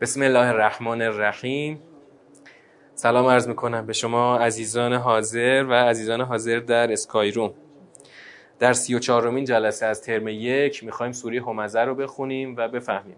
[0.00, 1.82] بسم الله الرحمن الرحیم.
[2.94, 7.54] سلام عرض می‌کنم به شما عزیزان حاضر و عزیزان حاضر در اسکایروم
[8.58, 13.16] در سی و چهارمین جلسه از ترم یک می‌خوایم سوره همزه رو بخونیم و بفهمیم.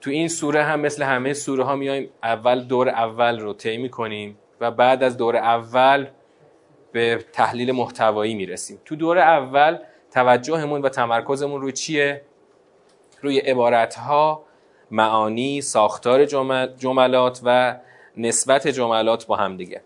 [0.00, 4.38] تو این سوره هم مثل همه سوره ها میایم اول دور اول رو طی می‌کنیم
[4.60, 6.06] و بعد از دور اول
[6.92, 8.78] به تحلیل محتوایی می‌رسیم.
[8.84, 9.78] تو دور اول
[10.10, 12.22] توجهمون و تمرکزمون روی چیه؟
[13.22, 14.44] روی عبارت ها
[14.90, 16.24] معانی ساختار
[16.78, 17.76] جملات و
[18.16, 19.80] نسبت جملات با هم دیگه.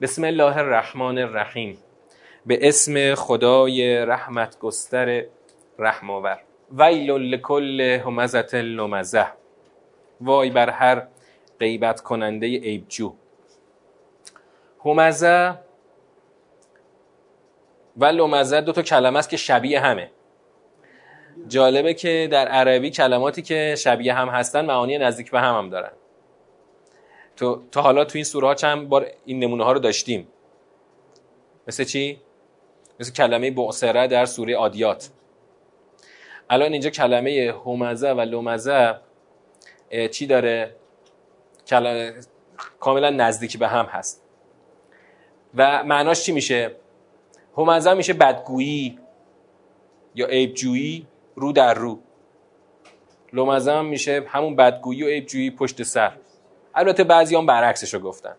[0.00, 1.78] بسم الله الرحمن الرحیم.
[2.46, 5.24] به اسم خدای رحمت گستر
[5.78, 6.38] رحماور
[6.72, 9.26] ویل لکل همزت لمزه
[10.20, 11.06] وای بر هر
[11.60, 13.14] غیبت کننده عیبجو.
[14.84, 15.54] همزه
[17.96, 20.10] و لمزه دو تا کلمه است که شبیه همه.
[21.48, 25.92] جالبه که در عربی کلماتی که شبیه هم هستن معانی نزدیک به هم هم دارن.
[27.36, 30.28] تو تا حالا تو این سوره ها چند بار این نمونه ها رو داشتیم.
[31.68, 32.20] مثل چی؟
[33.00, 35.10] مثل کلمه بعصره در سوره عادیات
[36.50, 38.94] الان اینجا کلمه همزه و لمزه
[40.10, 40.74] چی داره؟
[41.66, 42.14] کلمه
[42.80, 44.22] کاملا نزدیک به هم هست.
[45.54, 46.76] و معناش چی میشه؟
[47.58, 48.98] همزه میشه بدگویی
[50.14, 51.06] یا عیبجویی.
[51.38, 51.98] رو در رو.
[53.32, 56.12] لومزه هم میشه همون بدگویی و عیبجویی پشت سر.
[56.74, 58.36] البته بعضی هم برعکسش رو گفتن.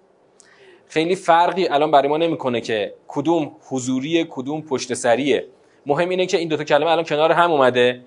[0.88, 5.48] خیلی فرقی الان برای ما نمی‌کنه که کدوم حضوری کدوم پشت سریه.
[5.86, 8.02] مهم اینه که این دوتا کلمه الان کنار هم اومده.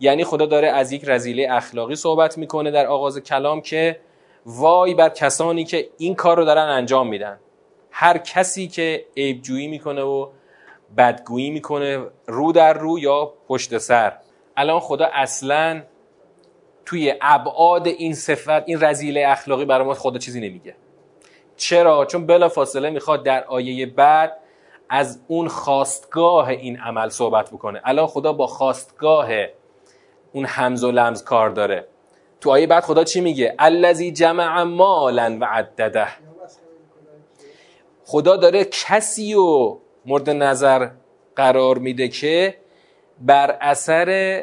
[0.00, 4.00] یعنی خدا داره از یک رزیله اخلاقی صحبت می‌کنه در آغاز کلام که
[4.46, 7.38] وای بر کسانی که این کار رو دارن انجام میدن.
[7.90, 10.28] هر کسی که عیبجویی می‌کنه و
[10.96, 14.12] بدگویی می‌کنه رو در رو یا پشت سر.
[14.58, 15.82] الان خدا اصلا
[16.86, 20.74] توی ابعاد این صفت این رزیله اخلاقی برای ما خدا چیزی نمیگه.
[21.56, 24.36] چرا؟ چون بلا فاصله می‌خواد در آیه بعد
[24.88, 27.80] از اون خواستگاه این عمل صحبت بکنه.
[27.84, 29.28] الان خدا با خواستگاه
[30.32, 31.88] اون همز و لمز کار داره.
[32.40, 36.08] تو آیه بعد خدا چی میگه؟ الذی جمع مالا و عدده.
[38.04, 39.76] خدا داره کسی و
[40.06, 40.88] مورد نظر
[41.36, 42.54] قرار میده که
[43.20, 44.42] بر اثر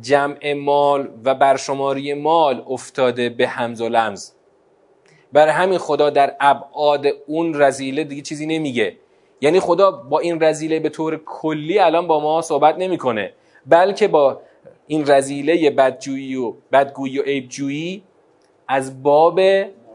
[0.00, 4.30] جمع مال و برشماری مال افتاده به همز و لمز.
[5.32, 8.96] برای همین خدا در ابعاد اون رزیله دیگه چیزی نمیگه.
[9.40, 13.32] یعنی خدا با این رزیله به طور کلی الان با ما صحبت نمی‌کنه.
[13.66, 14.40] بلکه با
[14.86, 18.02] این رزیله بدجویی و بدگویی و عیبجویی
[18.68, 19.40] از باب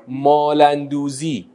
[0.08, 1.50] مالندوزی.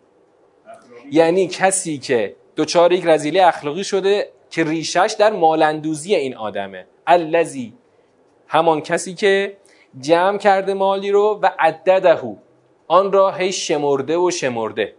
[1.10, 6.86] یعنی کسی که دوچار یک رزیله اخلاقی شده که ریشش در مالندوزی این آدمه.
[7.06, 7.74] الذی.
[8.46, 9.56] همان کسی که
[10.00, 12.36] جمع کرده مالی رو و عددهو.
[12.88, 14.94] آن را هی شمرده و شمرده.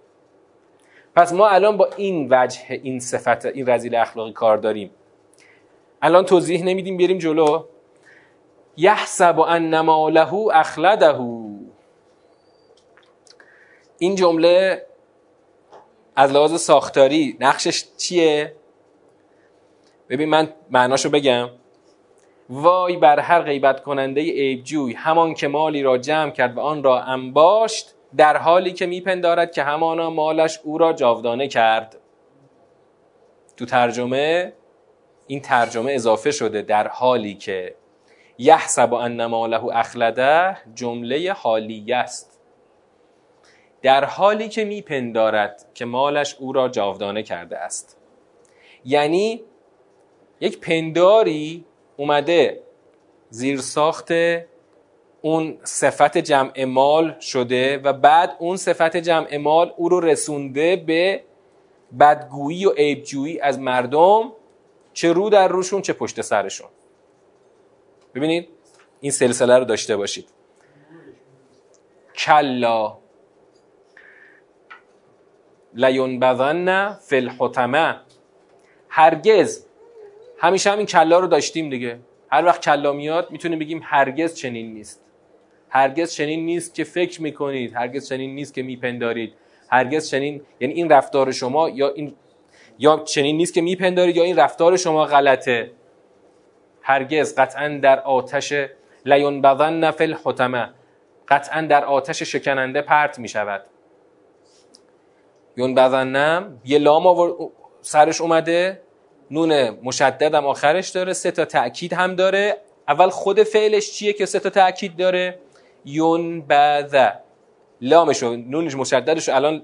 [1.15, 4.91] پس ما الان با این وجه این صفت این رزیل اخلاقی کار داریم.
[6.01, 7.63] الان توضیح نمیدیم بریم جلو.
[8.77, 11.19] یحسب ان ماله اخلده.
[13.97, 14.85] این جمله
[16.15, 18.55] از لحاظ ساختاری نقشش چیه؟
[20.09, 21.49] ببین من معناشو بگم.
[22.49, 27.01] وای بر هر غیبت کننده عیبجوی همان که مالی را جمع کرد و آن را
[27.01, 31.97] انباشت در حالی که میپندارد که همانا مالش او را جاودانه کرد.
[33.57, 34.53] تو ترجمه
[35.27, 37.75] این ترجمه اضافه شده در حالی که
[38.37, 42.39] یحسب ان ماله اخلده جمله حالیه است.
[43.81, 47.97] در حالی که میپندارد که مالش او را جاودانه کرده است.
[48.85, 49.41] یعنی
[50.41, 51.66] یک پنداری
[51.97, 52.63] اومده
[53.29, 54.11] زیر ساخت
[55.22, 61.24] اون صفت جمع مال شده و بعد اون صفت جمع مال او رو رسونده به
[62.00, 64.31] بدگویی و عیبجویی از مردم
[64.94, 66.68] چه رو در روشون چه پشت سرشون.
[68.15, 68.50] ببینید
[69.01, 70.30] این سلسله رو داشته باشید.
[72.15, 72.97] کلا
[75.74, 77.95] لیونبذن فی الحتمه
[78.89, 79.65] هرگز
[80.39, 82.00] همیشه همین کلا رو داشتیم دیگه.
[82.31, 85.01] هر وقت کلا میاد می‌تونیم بگیم هرگز چنین نیست.
[85.69, 87.75] هرگز چنین نیست که فکر می‌کنید.
[87.75, 89.33] هرگز چنین نیست که میپندارید.
[89.71, 92.15] هرگز چنین یعنی این رفتار شما یا این
[92.80, 95.71] یا چنین نیست که میپندارید یا این رفتار شما غلطه.
[96.81, 97.36] هرگز.
[97.36, 98.53] قطعا در آتش
[99.06, 100.69] لیون بذن نفل حتمه
[101.27, 103.63] قطعا در آتش شکننده پرت می‌شود.
[105.57, 107.33] یون بذنم یه لام
[107.81, 108.81] سرش اومده.
[109.31, 112.57] نون مشدد هم آخرش داره سه تا تأکید هم داره.
[112.87, 115.39] اول خود فعلش چیه که سه تا تاکید داره؟
[115.85, 117.07] یون بذ
[117.81, 119.63] لامش و نونش مشددش الان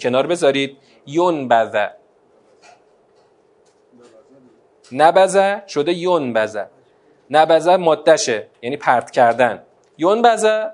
[0.00, 0.76] کنار بذارید.
[1.06, 1.86] یون بذ
[4.92, 6.66] نبزه شده یون بزه
[7.30, 9.62] نبزه مادشه یعنی پرت کردن.
[9.98, 10.70] یون بزه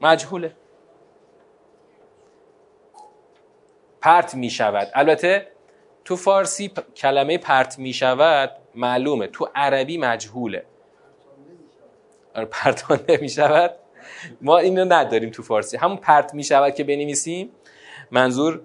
[0.00, 0.52] مجهوله.
[4.00, 5.46] پرت می شود البته
[6.10, 9.26] تو فارسی کلمه پرت می شود معلومه.
[9.26, 10.64] تو عربی مجهوله.
[12.34, 13.74] آره پرتانده می شود.
[14.40, 15.76] ما اینو نداریم تو فارسی.
[15.76, 17.50] همون پرت می شود که بنویسیم
[18.10, 18.60] منظور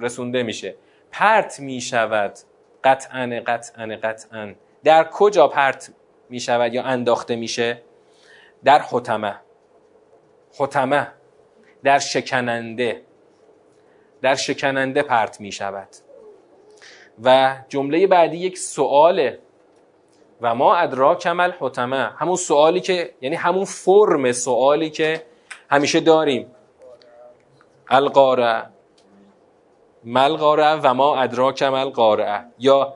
[0.00, 0.74] رسونده میشه.
[1.12, 2.38] پرت می شود.
[2.84, 4.54] قطعا قطعا قطعا.
[4.84, 5.92] در کجا پرت
[6.30, 7.82] می شود یا انداخته میشه؟
[8.64, 9.34] در حتمه
[10.58, 11.08] حتمه
[11.84, 13.02] در شکننده.
[14.22, 15.88] در شکننده پرت می شود.
[17.22, 19.38] و جمله بعدی یک سواله.
[20.40, 22.10] و ما ادرا کمل حتمه.
[22.16, 25.26] همون سوالی که یعنی همون فرم سوالی که
[25.70, 26.50] همیشه داریم.
[27.90, 28.62] القاره
[30.04, 32.94] مل قاره و ما ادراک مل قاره یا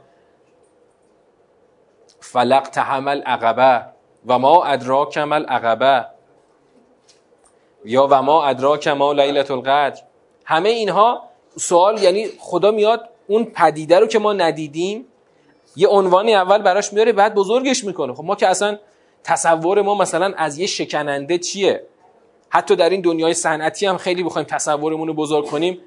[2.21, 3.85] فلق تحمل عقبه
[4.27, 6.07] و ما ادراک مل عقبه
[7.85, 10.03] یا و ما ادراک ما لیلت القدر.
[10.45, 11.23] همه اینها
[11.57, 15.07] سوال یعنی خدا میاد اون پدیده رو که ما ندیدیم
[15.77, 18.15] یه عنوانی اول براش میاره بعد بزرگش می‌کنه.
[18.15, 18.79] خب ما که اصلا
[19.25, 21.83] تصور ما مثلا از یه شکننده چیه؟
[22.49, 25.79] حتی در این دنیای صنعتی هم خیلی بخوایم تصورمون رو بزرگ کنیم.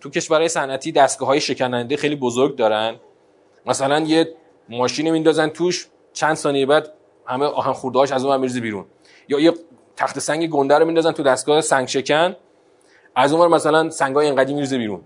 [0.00, 2.96] تو کشورهای صنعتی دستگاه های شکننده خیلی بزرگ دارن.
[3.66, 4.34] مثلا یه
[4.68, 6.92] ماشین میندازن توش چند ثانیه بعد
[7.26, 8.84] همه آهن خوردهاش از اون میرزه بیرون.
[9.28, 9.52] یا یه
[9.96, 12.36] تخت سنگ گنده رو میندازن تو دستگاه سنگ شکن
[13.14, 15.00] از اون مثلا سنگای اینقدی میرزه بیرون.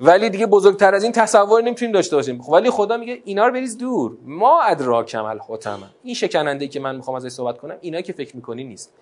[0.00, 2.40] ولی دیگه بزرگتر از این تصور نمی‌تونیم داشته باشیم.
[2.50, 4.16] ولی خدا میگه اینا رو بریز دور.
[4.24, 8.64] ما ادراکم الحتم این شکننده که من می‌خوام ازش صحبت کنم اینا که فکر می‌کنی
[8.64, 8.94] نیست.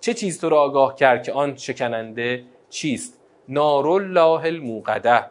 [0.00, 5.24] چه چیز تو رو آگاه کرد که آن شکننده چیست؟ نار الله الموقده.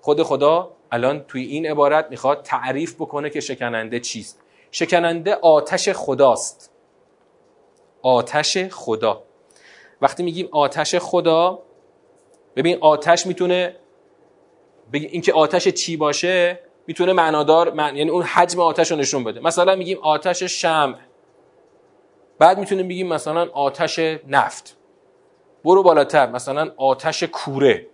[0.00, 4.40] خود خدا الان توی این عبارت می‌خواد تعریف بکنه که شکننده چیست.
[4.70, 6.70] شکننده آتش خداست.
[8.02, 9.22] آتش خدا.
[10.00, 11.62] وقتی میگیم آتش خدا
[12.56, 13.76] ببین آتش می‌تونه
[14.98, 17.96] اینکه آتش چی باشه می‌تونه معنادار من...
[17.96, 19.40] یعنی اون حجم آتش رو نشون بده.
[19.40, 20.96] مثلا میگیم آتش شمع.
[22.38, 23.98] بعد می‌تونیم بگیم مثلا آتش
[24.28, 24.76] نفت.
[25.64, 26.30] برو بالاتر.
[26.30, 27.86] مثلا آتش کوره.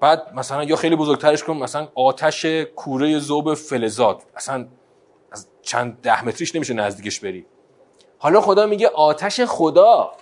[0.00, 2.46] بعد مثلا یا خیلی بزرگترش کن مثلا آتش
[2.76, 4.22] کوره زوب فلزات.
[4.36, 4.68] اصلا
[5.32, 7.46] از چند ده متریش نمیشه نزدیکش بری.
[8.18, 10.12] حالا خدا میگه آتش خدا.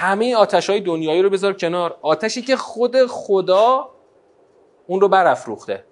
[0.00, 1.96] همه آتش های دنیایی رو بذار کنار.
[2.02, 3.88] آتشی که خود خدا
[4.86, 5.84] اون رو برافروخته.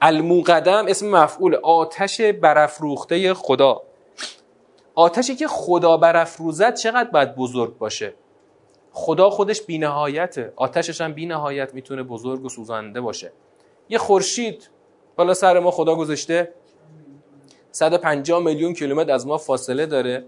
[0.00, 3.82] الموقدم اسم مفعول آتش برافروخته خدا.
[4.94, 8.14] آتشی که خدا برافروزد چقدر باید بزرگ باشه؟
[8.92, 10.52] خدا خودش بینهایته.
[10.56, 13.32] آتشش هم بینهایت می‌تونه بزرگ و سوزنده باشه.
[13.88, 14.70] یه خورشید
[15.16, 16.54] بالا سر ما خدا گذاشته.
[17.70, 20.24] 150 میلیون کیلومتر از ما فاصله داره.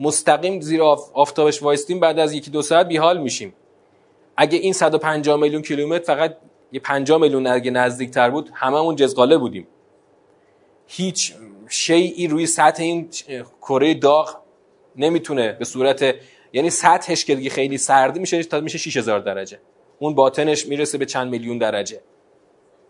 [0.00, 3.54] مستقیم زیر آفتابش وایستیم بعد از یکی دو ساعت بیحال میشیم.
[4.36, 6.36] اگه این 150 میلیون کیلومتر فقط
[6.72, 9.66] یه 50 میلیون اگه نزدیکتر بود هممون جزغاله بودیم.
[10.86, 11.34] هیچ
[11.68, 13.08] شیعی روی سطح این
[13.62, 14.36] کره داغ
[14.96, 16.14] نمی‌تونه به صورت
[16.52, 19.58] یعنی سطحش که خیلی سرده میشه تا میشه 6000 درجه.
[19.98, 22.00] اون باطنش می‌رسه به چند میلیون درجه.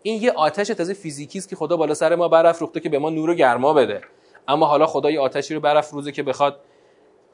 [0.03, 3.09] این یه آتش تازه فیزیکی است که خدا بالا سر ما برافروخته که به ما
[3.09, 4.01] نور و گرما بده.
[4.47, 6.59] اما حالا خدا یه آتشی رو برافروزه که بخواد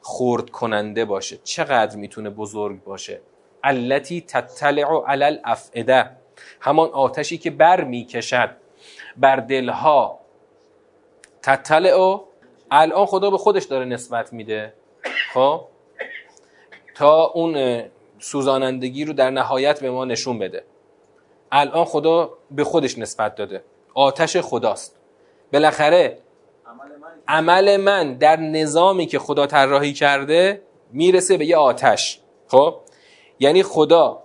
[0.02, 1.38] خورد کننده باشه.
[1.44, 3.20] چقدر می‌تونه بزرگ باشه.
[3.64, 6.10] التي تطلع علی الافئده.
[6.60, 8.50] همان آتشی که بر می‌کشد.
[9.16, 10.18] بر دلها.
[11.42, 12.20] تطلع
[12.70, 14.72] الان خدا به خودش داره نسبت میده.
[15.34, 15.64] خب؟
[16.94, 17.82] تا اون
[18.18, 20.64] سوزانندگی رو در نهایت به ما نشون بده.
[21.52, 23.64] الان خدا به خودش نسبت داده.
[23.94, 24.96] آتش خداست.
[25.52, 26.18] بالاخره
[27.28, 30.62] عمل من در نظامی که خدا طراحی کرده
[30.92, 32.20] می‌رسه به یه آتش.
[32.46, 32.74] خب؟
[33.38, 34.22] یعنی خدا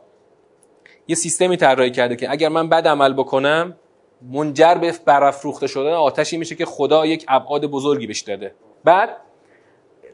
[1.08, 3.76] یه سیستمی طراحی کرده که اگر من بد عمل بکنم
[4.22, 8.56] منجر به برافروخته شدن آتشی میشه که خدا یک ابعاد بزرگی بهش داده.
[8.84, 9.18] بعد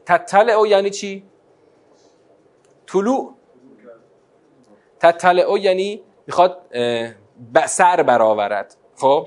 [0.06, 1.24] تطلع او یعنی چی؟
[2.86, 3.34] طلوع.
[5.00, 6.58] تطلع یعنی می‌خواد
[7.66, 8.74] سر برآورد.
[8.96, 9.26] خب؟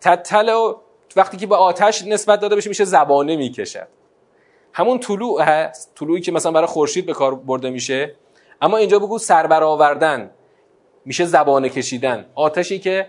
[0.00, 0.76] تطلع
[1.18, 3.88] وقتی که به آتش نسبت داده بشه میشه زبانه می‌کشد
[4.72, 8.14] همون طلوع هست طلوعی که مثلا برای خورشید به کار برده میشه.
[8.62, 10.30] اما اینجا بگو سر برآوردن
[11.04, 12.26] میشه زبانه کشیدن.
[12.34, 13.06] آتشی که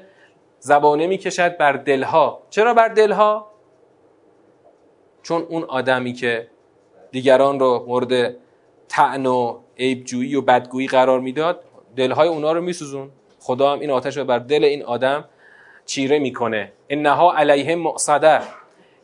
[0.60, 2.42] زبانه می‌کشد بر دلها.
[2.50, 3.52] چرا بر دلها؟
[5.24, 6.48] چون اون آدمی که
[7.12, 8.36] دیگران رو مورد
[8.90, 11.64] تعن و عیبجویی و بدگویی قرار می‌داد
[11.96, 13.12] دلهای اونا رو میسوزون.
[13.40, 15.26] خدا هم این آتش رو بر دل این آدم
[15.90, 16.72] چیره می‌کنه.
[16.90, 18.42] انها علیهم مؤصده.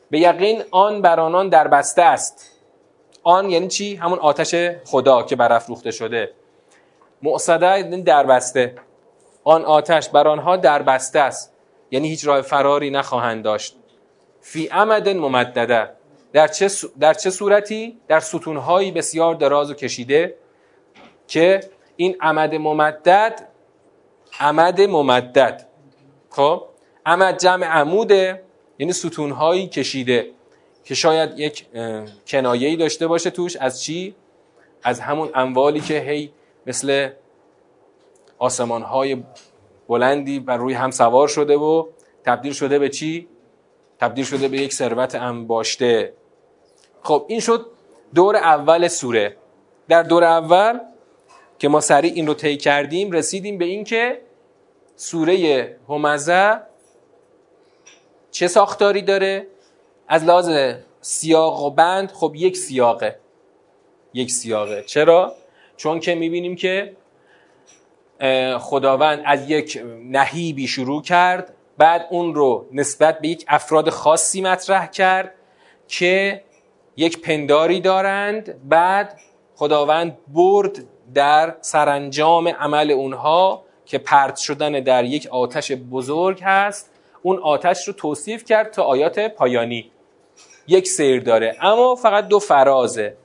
[0.09, 2.51] به یقین آن بر آنان در بسته است.
[3.23, 6.31] آن یعنی چی؟ همون آتش خدا که برافروخته شده.
[7.21, 8.75] مؤصده یعنی در بسته
[9.43, 11.53] آن آتش بر آنها در بسته است.
[11.91, 13.75] یعنی هیچ راه فراری نخواهند داشت.
[14.41, 15.89] فی عمد ممدده.
[16.33, 20.35] در چه, در چه صورتی؟ در ستونهایی بسیار دراز و کشیده
[21.27, 21.59] که
[21.95, 23.47] این عمد ممدد
[24.39, 25.67] عمد ممدد.
[26.29, 26.63] خب؟
[27.05, 28.43] عمد جمع عموده
[28.79, 30.31] یعنی ستونهایی کشیده
[30.83, 31.65] که شاید یک
[32.27, 34.15] کنایه‌ای داشته باشه توش از چی؟
[34.83, 36.31] از همون اموالی که هی
[36.67, 37.09] مثل
[38.37, 39.23] آسمانهای
[39.87, 41.85] بلندی بر روی هم سوار شده و
[42.23, 43.27] تبدیل شده به چی؟
[43.99, 46.13] تبدیل شده به یک ثروت انباشته
[47.01, 47.65] خب این شد
[48.15, 49.37] دور اول سوره
[49.87, 50.79] در دور اول
[51.59, 54.21] که ما سریع این رو طی کردیم رسیدیم به اینکه
[54.95, 56.61] سوره همزه
[58.35, 59.47] چه ساختاری داره؟
[60.07, 60.49] از لحاظ
[61.01, 63.19] سیاق و بند خب یک سیاقه.
[64.13, 64.83] یک سیاقه.
[64.83, 65.33] چرا؟
[65.77, 66.95] چون که می‌بینیم که
[68.59, 74.87] خداوند از یک نهیبی شروع کرد بعد اون رو نسبت به یک افراد خاصی مطرح
[74.87, 75.31] کرد
[75.87, 76.43] که
[76.97, 79.19] یک پنداری دارند بعد
[79.55, 86.94] خداوند برد در سرانجام عمل اونها که پرت شدن در یک آتش بزرگ هست
[87.25, 89.91] اون آتش رو توصیف کرد تا آیات پایانی.
[90.67, 91.57] یک سیر داره.
[91.61, 93.17] اما فقط دو فرازه.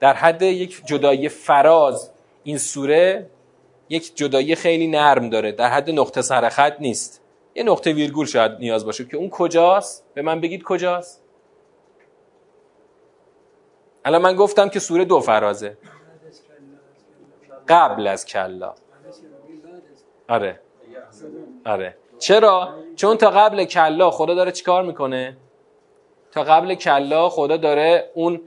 [0.00, 2.10] در حد یک جدایی فراز
[2.44, 3.26] این سوره
[3.88, 5.52] یک جدایی خیلی نرم داره.
[5.52, 7.22] در حد نقطه سرخط نیست.
[7.54, 11.22] یه نقطه ویرگول شاید نیاز باشه که اون کجاست؟ به من بگید کجاست؟
[14.04, 15.78] الان من گفتم که سوره دو فرازه.
[17.68, 18.74] قبل از کلا.
[20.28, 20.60] آره.
[21.64, 21.96] آره.
[22.20, 25.36] چرا؟ چون تا قبل کلا خدا داره چیکار می‌کنه؟
[26.32, 28.40] تا قبل کلا خدا داره اون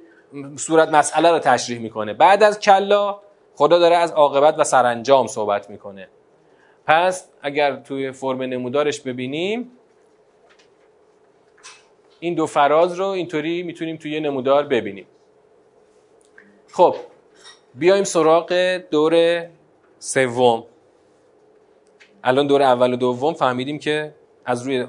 [0.56, 2.13] صورت مسئله رو تشریح می‌کنه.
[2.13, 3.20] بعد از کلا
[3.56, 6.08] خدا داره از عاقبت و سرانجام صحبت می‌کنه.
[6.88, 9.72] پس اگر توی فرم نمودارش ببینیم
[12.20, 15.08] این دو فراز رو اینطوری می‌تونیم توی نمودار ببینیم.
[16.72, 16.96] خب
[17.75, 18.53] بیایم سراغ
[18.92, 19.46] دور
[20.00, 20.63] سوم.
[22.24, 24.15] الان دور اول و دوم فهمیدیم که
[24.46, 24.88] از روی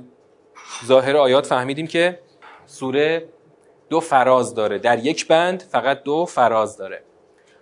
[0.85, 2.19] ظاهر آیات فهمیدیم که
[2.67, 3.29] سوره
[3.89, 4.79] دو فراز داره.
[4.79, 7.03] در یک بند فقط دو فراز داره.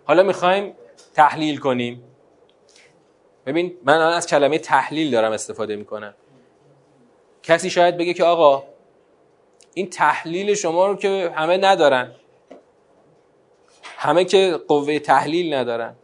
[0.05, 0.75] حالا می‌خوایم
[1.15, 2.03] تحلیل کنیم.
[3.47, 6.15] ببین من الان از کلمه تحلیل دارم استفاده می‌کنم.
[7.43, 8.65] کسی شاید بگه که آقا
[9.75, 12.13] این تحلیل شما رو که همه ندارن.
[13.97, 15.95] همه که قوه تحلیل ندارن.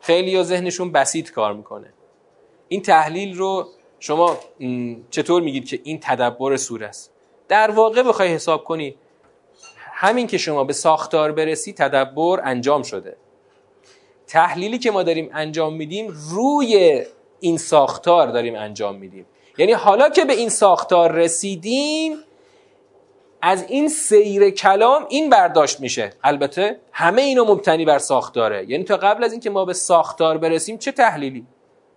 [0.00, 1.92] خیلی یا ذهنشون بسیط کار می‌کنه.
[2.68, 3.68] این تحلیل رو
[4.00, 4.38] شما
[5.10, 7.12] چطور میگید که این تدبر سوره است؟
[7.48, 8.96] در واقع بخوای حساب کنی
[9.92, 13.16] همین که شما به ساختار برسی تدبر انجام شده.
[14.26, 17.04] تحلیلی که ما داریم انجام میدیم روی
[17.40, 19.26] این ساختار داریم انجام میدیم.
[19.58, 22.16] یعنی حالا که به این ساختار رسیدیم
[23.42, 26.12] از این سیر کلام این برداشت میشه.
[26.24, 28.70] البته همه اینو مبتنی بر ساختاره.
[28.70, 31.46] یعنی تا قبل از اینکه ما به ساختار برسیم چه تحلیلی؟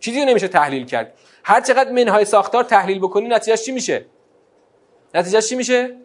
[0.01, 1.13] چیزی نمیشه تحلیل کرد.
[1.43, 4.05] هر چقدر منهای ساختار تحلیل بکنی نتیجهش چی میشه؟
[5.13, 5.97] نتیجهش چی میشه؟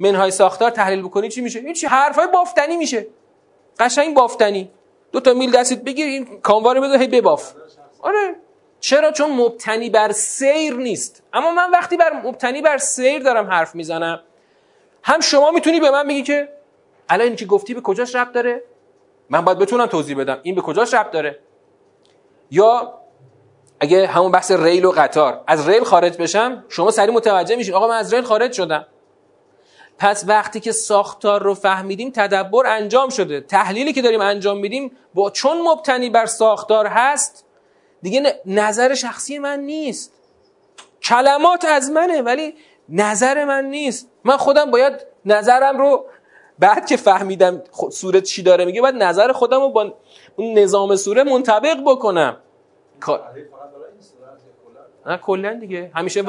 [0.00, 3.06] منهای ساختار تحلیل بکنی چی میشه؟ چی حرفای بافتنی میشه.
[3.78, 4.70] قشنگ بافتنی.
[5.12, 7.52] دو تا میل دستت بگیر این کاموار بذار هی بباف.
[8.00, 8.36] آره.
[8.80, 11.22] چرا؟ چون مبتنی بر سیر نیست.
[11.32, 14.20] اما من وقتی بر مبتنی بر سیر دارم حرف می‌زنم
[15.02, 16.48] هم شما می‌تونی به من بگی که
[17.08, 18.62] الان این که گفتی به کجاش ربط داره؟
[19.30, 20.40] من باید بتونم توضیح بدم.
[20.42, 21.38] این به کجاش ربط داره؟
[22.50, 22.94] یا
[23.80, 27.88] اگه همون بحث ریل و قطار از ریل خارج بشم شما سریع متوجه میشین آقا
[27.88, 28.86] من از ریل خارج شدم.
[29.98, 33.40] پس وقتی که ساختار رو فهمیدیم تدبر انجام شده.
[33.40, 37.44] تحلیلی که داریم انجام میدیم با چون مبتنی بر ساختار هست
[38.02, 40.12] دیگه نظر شخصی من نیست.
[41.02, 42.54] کلمات از منه ولی
[42.88, 44.08] نظر من نیست.
[44.24, 44.92] من خودم باید
[45.24, 46.04] نظرم رو
[46.58, 47.62] بعد که فهمیدم
[47.92, 49.94] سوره چی داره میگه باید نظر خودم رو با
[50.38, 52.36] اون نظام سوره منطبق بکنم.
[55.06, 55.90] نه کلا دیگه.
[55.94, 56.22] همیشه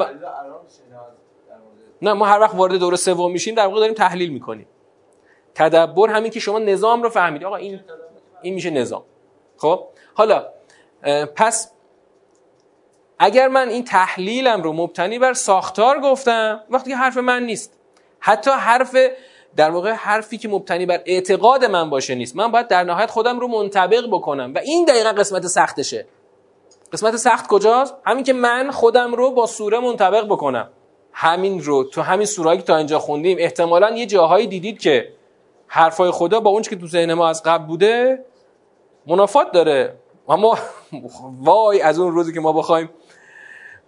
[2.02, 4.66] نه ما هر وقت وارد دور سوم میشیم در واقع داریم تحلیل می‌کنیم.
[5.54, 7.80] تدبر همین که شما نظام رو فهمیدید آقا این
[8.42, 9.02] این میشه نظام.
[9.56, 10.46] خب؟ حالا
[11.36, 11.72] پس
[13.18, 17.78] اگر من این تحلیلم رو مبتنی بر ساختار گفتم وقتی که حرف من نیست.
[18.20, 18.96] حتی حرف
[19.56, 22.36] در واقع حرفی که مبتنی بر اعتقاد من باشه نیست.
[22.36, 24.54] من باید در نهایت خودم رو منطبق بکنم.
[24.54, 26.06] و این دقیقا قسمت سختشه.
[26.92, 30.68] قسمت سخت کجاست؟ همین که من خودم رو با سوره منطبق بکنم.
[31.12, 31.84] همین رو.
[31.84, 35.12] تو همین سورایی که تا اینجا خوندیم احتمالا یه جاهایی دیدید که
[35.66, 38.24] حرفای خدا با اون که تو ذهن ما از قبل بوده
[39.06, 39.94] منافات داره.
[40.28, 40.58] اما
[41.40, 42.90] وای از اون روزی که ما بخوایم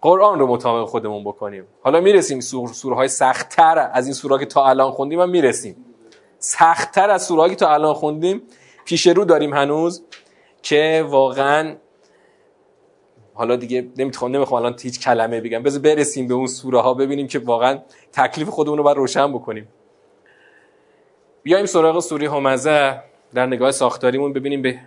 [0.03, 1.65] قرآن رو مطابق خودمون بکنیم.
[1.83, 5.85] حالا می‌رسیم سوره های سختتر از این سوره که تا الان خوندیم هم می‌رسیم.
[6.39, 8.43] سختتر از سوره که تا الان خوندیم
[8.85, 10.05] پیش رو داریم هنوز
[10.63, 11.77] که واقعا
[13.35, 15.63] حالا دیگه نمی‌تونم نمی‌خوام الان هیچ کلمه بگم.
[15.63, 17.79] بذار برسیم به اون سوره ها ببینیم که واقعا
[18.13, 19.69] تکلیف خودمون رو باید روشن بکنیم.
[21.43, 23.03] بیایم سراغ سوره همزه
[23.35, 24.79] در نگاه ساختاریمون ببینیم به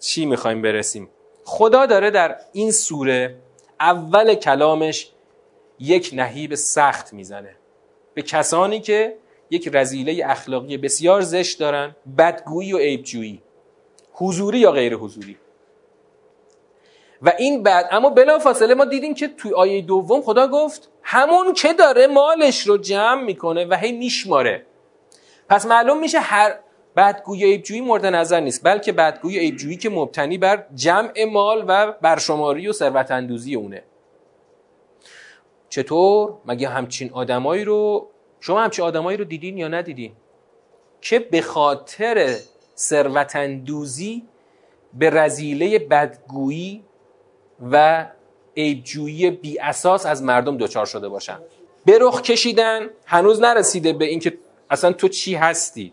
[0.00, 1.08] چی می‌خوایم برسیم.
[1.44, 3.36] خدا داره در این سوره
[3.84, 5.10] اول کلامش
[5.78, 7.56] یک نهیب سخت می‌زنه.
[8.14, 9.16] به کسانی که
[9.50, 13.42] یک رزیله اخلاقی بسیار زشت دارن بدگویی و عیبجویی.
[14.12, 15.36] حضوری یا غیر حضوری.
[17.22, 21.52] و این بعد اما بلا فاصله ما دیدیم که توی آیه دوم خدا گفت همون
[21.52, 24.66] که داره مالش رو جمع می‌کنه و هی میشماره.
[25.48, 26.58] پس معلوم میشه هر
[26.96, 32.68] بدگویی عیبجویی مورد نظر نیست بلکه بدگویی عیبجویی که مبتنی بر جمع مال و برشماری
[32.68, 33.82] و ثروت اندوزی اونه.
[35.68, 38.08] چطور؟ مگه همچین آدمایی رو
[38.40, 40.12] شما همچین آدمایی رو دیدین یا ندیدین؟
[41.00, 42.36] که به خاطر
[42.76, 44.24] ثروت اندوزی
[44.94, 46.84] به رزیله بدگویی
[47.70, 48.06] و
[48.56, 51.38] عیبجویی بی اساس از مردم دچار شده باشن.
[51.84, 54.38] به رخ کشیدن هنوز نرسیده به اینکه
[54.70, 55.92] اصلا تو چی هستی؟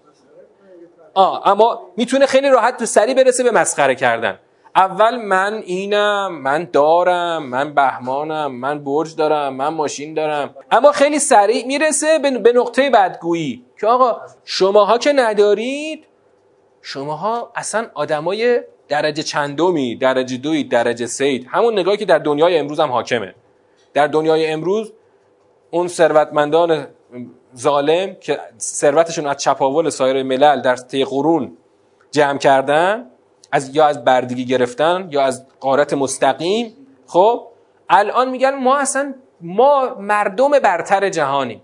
[1.13, 4.39] آه اما می‌تونه خیلی راحت سری برسه به مسخره کردن.
[4.75, 10.55] اول من اینم من دارم من بهمانم من برج دارم من ماشین دارم.
[10.71, 16.05] اما خیلی سریع می‌رسه به نقطه بدگویی که آقا شماها که ندارید
[16.81, 21.47] شماها اصلا آدمای درجه چندمی درجه دوی درجه سید.
[21.49, 23.35] همون نگاهی که در دنیای امروز هم حاکمه.
[23.93, 24.93] در دنیای امروز
[25.71, 26.87] اون ثروتمندان
[27.57, 31.57] ظالم که ثروتشون از چپاول سایر ملل در طی قرون
[32.11, 33.05] جمع کردن
[33.51, 37.47] از یا از بردگی گرفتن یا از قارت مستقیم خب
[37.89, 41.61] الان میگن ما اصلا ما مردم برتر جهانیم.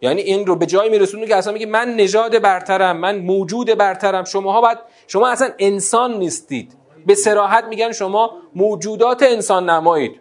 [0.00, 4.24] یعنی این رو به جایی میرسونه که اصلا میگه من نژاد برترم من موجود برترم.
[4.24, 6.76] شماها باید شما اصلا انسان نیستید.
[7.06, 10.20] به سراحت میگن شما موجودات انسان نمایید.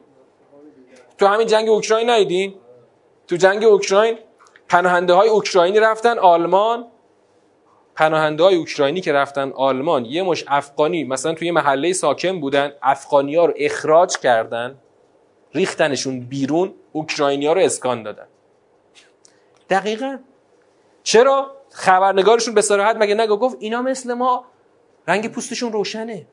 [1.17, 2.53] تو همین جنگ اوکراین نیدین
[3.27, 4.17] تو جنگ اوکراین؟
[4.69, 6.87] پناهنده های اوکراینی رفتن آلمان.
[7.95, 13.35] پناهنده های اوکراینی که رفتن آلمان یه مش افغانی مثلا توی محله ساکن بودن افغانی
[13.35, 14.77] ها رو اخراج کردن
[15.53, 18.27] ریختنشون بیرون اوکراینی ها رو اسکان دادن.
[19.69, 20.17] دقیقا.
[21.03, 24.45] چرا؟ خبرنگارشون به صراحت مگه نگو گفت اینا مثل ما
[25.07, 26.27] رنگ پوستشون روشنه.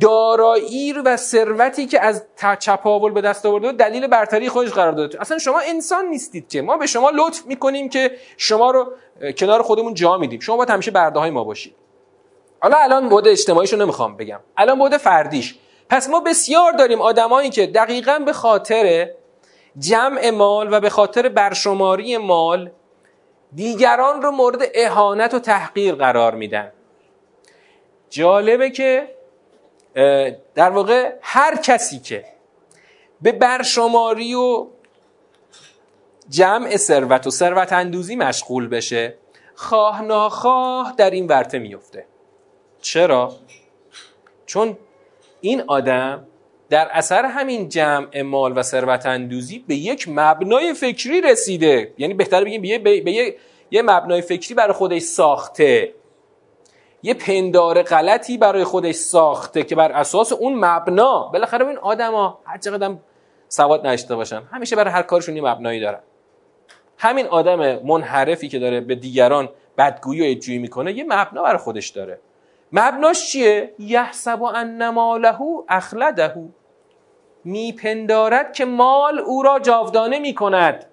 [0.00, 2.24] دارایی و ثروتی که از
[2.58, 5.20] چپاول به دست آورده دلیل برتری خودش قرار داده.
[5.20, 6.62] اصلا شما انسان نیستید که.
[6.62, 8.92] ما به شما لطف می‌کنیم که شما رو
[9.38, 10.40] کنار خودمون جا میدیم.
[10.40, 11.74] شما باید همیشه برده های ما باشید.
[12.60, 14.40] حالا الان بود اجتماعیشو نمی‌خوام بگم.
[14.56, 15.54] الان بود فردیش.
[15.88, 19.10] پس ما بسیار داریم آدمایی که دقیقا به خاطر
[19.78, 22.70] جمع مال و به خاطر برشماری مال
[23.54, 26.72] دیگران رو مورد اهانت و تحقیر قرار میدن.
[28.10, 29.14] جالبه که
[30.54, 32.24] در واقع هر کسی که
[33.22, 34.66] به برشماری و
[36.28, 39.14] جمع ثروت و ثروت اندوزی مشغول بشه
[39.54, 42.06] خواه ناخواه در این ورته میفته
[42.80, 43.32] چرا؟
[44.46, 44.78] چون
[45.40, 46.26] این آدم
[46.70, 51.94] در اثر همین جمع مال و ثروت اندوزی به یک مبنای فکری رسیده.
[51.98, 53.36] یعنی بهتر بگیم به, به, به
[53.70, 55.94] یه مبنای فکری برای خودش ساخته.
[57.02, 62.58] یه پندار غلطی برای خودش ساخته که بر اساس اون مبنا بالاخره این آدما هر
[62.58, 62.94] چقدر
[63.48, 66.00] سواد نشته باشن همیشه برای هر کارشون یه مبنایی دارن.
[66.98, 71.88] همین آدم منحرفی که داره به دیگران بدگویی و اجویی می‌کنه یه مبنا برای خودش
[71.88, 72.20] داره.
[72.72, 75.38] مبناش چیه؟ یحسب ان ماله
[75.68, 76.34] اخلده.
[77.44, 80.84] میپندارد که مال او را جاودانه می‌کند.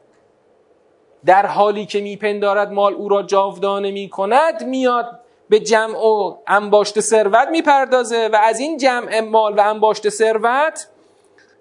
[1.26, 5.19] در حالی که میپندارد مال او را جاودانه می‌کند میاد
[5.50, 10.88] به جمع و انباشت ثروت می‌پردازه و از این جمع مال و انباشت ثروت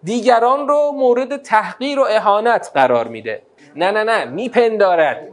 [0.03, 3.43] دیگران رو مورد تحقیر و اهانت قرار میده.
[3.77, 5.29] نه نه نه میپندارد.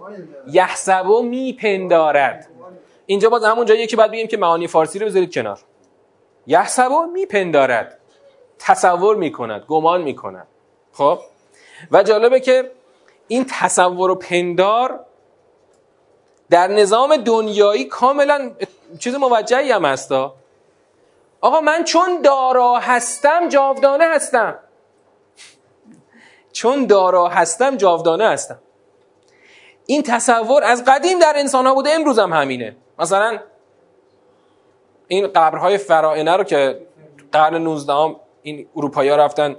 [0.47, 2.47] یحسب و میپندارد.
[3.05, 5.59] اینجا باز همون جاییه که باید بگیم که معانی فارسی رو بذارید کنار.
[6.47, 7.99] یحسب و میپندارد.
[8.59, 10.47] تصور می‌کند گمان می‌کند.
[10.93, 11.19] خب؟
[11.91, 12.71] و جالبه که
[13.27, 14.99] این تصور و پندار
[16.49, 18.51] در نظام دنیایی کاملا
[18.99, 20.35] چیز موجهی هم هستا
[21.41, 24.59] آقا من چون دارا هستم جاودانه هستم.
[26.51, 28.59] چون دارا هستم جاودانه هستم.
[29.85, 32.75] این تصور از قدیم در انسان ها بوده امروز هم همینه.
[32.99, 33.39] مثلا
[35.07, 36.81] این قبرهای فرائنه رو که
[37.31, 39.55] قرن 19 هم این اروپایی رفتن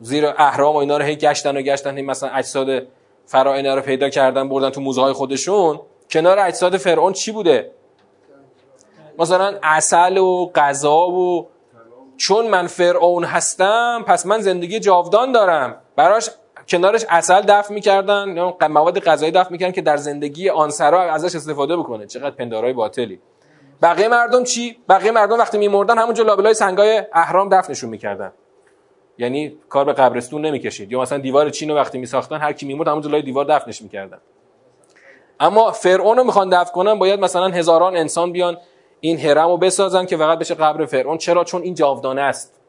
[0.00, 2.86] زیر اهرام و اینا رو هی گشتن و گشتن هی مثلا اجساد
[3.26, 5.80] فرائنه رو پیدا کردن بردن تو موزه های خودشون.
[6.10, 7.70] کنار اجساد فرعون چی بوده؟
[9.18, 11.48] مثلا اصل و غذا و
[12.16, 15.76] چون من فرعون هستم پس من زندگی جاودان دارم.
[15.96, 16.30] براش
[16.68, 21.76] کنارش اصل دفع می‌کردن مواد غذایی دفع می‌کردن که در زندگی آن سرا ازش استفاده
[21.76, 22.06] بکنه.
[22.06, 23.20] چقدر پندارای باطلی.
[23.82, 28.32] بقیه مردم چی؟ بقیه مردم وقتی میمردن همونجا لابلای سنگای اهرام دفنشون می‌کردن.
[29.18, 30.92] یعنی کار به قبرستون نمی‌کشید.
[30.92, 34.18] یا مثلا دیوار چین رو وقتی میساختن هر کی میمرد همون جلوی دیوار دفنش می‌کردن.
[35.40, 38.56] اما فرعون رو می‌خوان دفن کنن باید مثلا هزاران انسان بیان
[39.00, 41.18] این هرم رو بسازن که فقط بشه قبر فرعون.
[41.18, 42.60] چرا؟ چون این جاودانه است.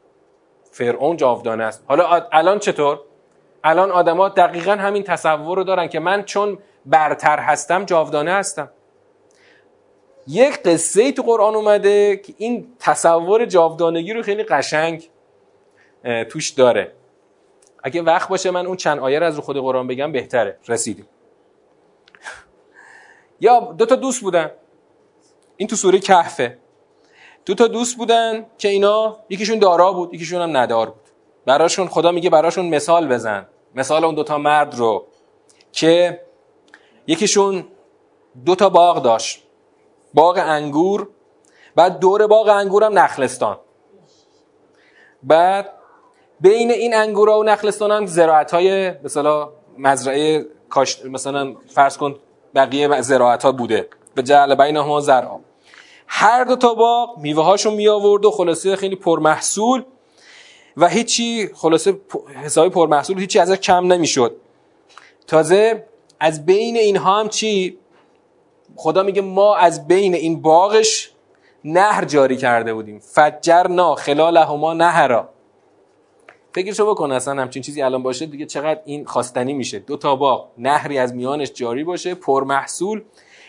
[0.71, 1.84] فرعون جاودانه است.
[1.88, 2.99] حالا الان چطور؟
[3.63, 8.69] الان آدما دقیقا همین تصور رو دارن که من چون برتر هستم جاودانه هستم.
[10.27, 15.10] یک قصه ای تو قرآن اومده که این تصور جاودانگی رو خیلی قشنگ
[16.29, 16.91] توش داره.
[17.84, 20.58] اگه وقت باشه من اون چند آیه از رو خود قرآن بگم بهتره.
[20.67, 21.08] رسیدیم.
[23.41, 24.52] یا دو تا دوست بودن.
[25.58, 26.58] این تو سوره کهفه.
[27.45, 31.10] دو تا دوست بودن که اینا یکیشون دارا بود یکیشون هم ندار بود.
[31.45, 33.47] براشون خدا میگه براشون مثال بزن.
[33.75, 35.06] مثال اون دوتا مرد رو
[35.71, 36.21] که
[37.08, 37.65] یکیشون
[38.45, 39.43] دو تا باغ داشت.
[40.13, 41.08] باغ انگور
[41.75, 43.60] بعد دور باغ انگور هم نخلستان.
[45.23, 45.69] بعد
[46.39, 52.15] بین این انگورا و نخلستان هم زراعت های مثلا مزرعه کاشت مثلا فرض کن
[52.55, 53.89] بقیه زراعت ها بوده.
[54.15, 55.39] به جعل بینهما زرع.
[56.07, 59.83] هر دو تا باغ میوه هاشون می آورد و خلاصه خیلی پرمحصول
[60.77, 61.99] و هیچی خلاصه
[62.43, 64.35] حسابی پرمحصول هیچی ازش کم نمی‌شد.
[65.27, 65.85] تازه
[66.19, 67.77] از بین اینها هم چی؟
[68.75, 71.12] خدا میگه ما از بین این باغش
[71.65, 72.99] نهر جاری کرده بودیم.
[72.99, 75.29] فجرنا خلالهما نهرا.
[76.53, 79.79] فکرشو بکن اصلا همچین چیزی الان باشه دیگه چقدر این خواستنی میشه.
[79.79, 83.01] دو تا باغ نهری از میانش جاری باشه پرمحصول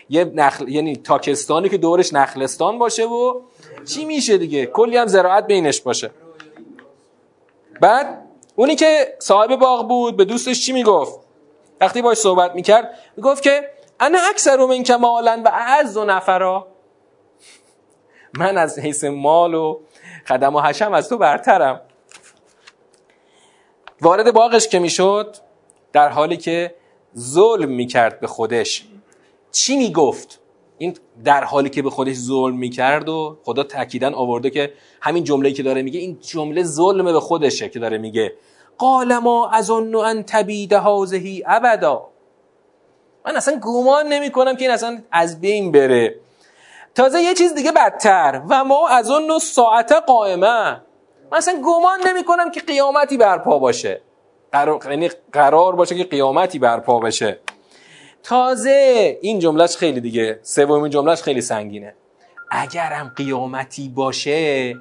[0.09, 0.69] یه نخل...
[0.69, 3.41] یعنی تاکستانی که دورش نخلستان باشه و
[3.85, 6.11] چی میشه دیگه؟ کلی هم زراعت بینش باشه.
[7.81, 11.21] بعد اونی که صاحب باغ بود به دوستش چی می‌گفت؟
[11.81, 16.67] وقتی باش صحبت می‌کرد می‌گفت که انا اکثر من کمالا و اعز و نفرا.
[18.39, 19.81] من از حیث مال و
[20.29, 21.81] خدم و حشم از تو برترم.
[24.03, 25.37] وارد باغش که می‌شد
[25.93, 26.75] در حالی که
[27.19, 28.87] ظلم می‌کرد به خودش.
[29.53, 30.41] چی می‌گفت؟
[30.79, 35.53] این در حالی که به خودش ظلم می‌کرد و خدا تاکیدا آورده که همین جمله
[35.53, 38.33] که داره میگه این جمله ظلم به خودشه که داره میگه.
[38.79, 42.09] قال ما اظن ان تبید هذه ابدا.
[43.27, 46.15] من اصلا گمان نمی کنم که این اصلا از بین بره.
[46.95, 48.43] تازه یه چیز دیگه بدتر.
[48.49, 50.83] و ما از اون ساعت قائمه.
[51.33, 54.01] من اصلا گمان نمی کنم که قیامتی برپا باشه.
[54.85, 57.41] یعنی قرار باشه که قیامتی برپا بشه.
[58.23, 61.95] تازه این جملهش خیلی دیگه سومین جملهش خیلی سنگینه.
[62.51, 64.75] اگرم قیامتی باشه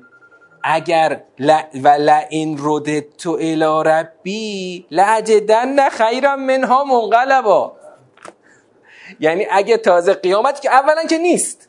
[0.63, 1.59] اگر ل...
[1.83, 7.75] و لئن رددت الی ربی لجدن خیرا منها منقلبا.
[9.19, 11.68] یعنی اگه تازه قیامتی که اولا که نیست.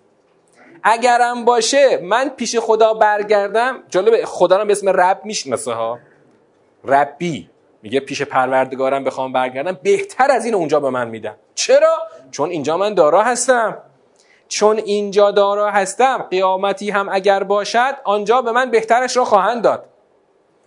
[0.82, 3.82] اگرم باشه من پیش خدا برگردم.
[3.88, 5.98] جالب خدا رو به اسم رب می‌شناسه ها
[6.84, 7.50] ربی.
[7.82, 9.78] میگه پیش پروردگارم بخوام برگردم.
[9.82, 11.98] بهتر از این اونجا به من میدم چرا؟
[12.30, 13.78] چون اینجا من دارا هستم.
[14.48, 19.84] چون اینجا دارا هستم قیامتی هم اگر باشد آنجا به من بهترش را خواهند داد.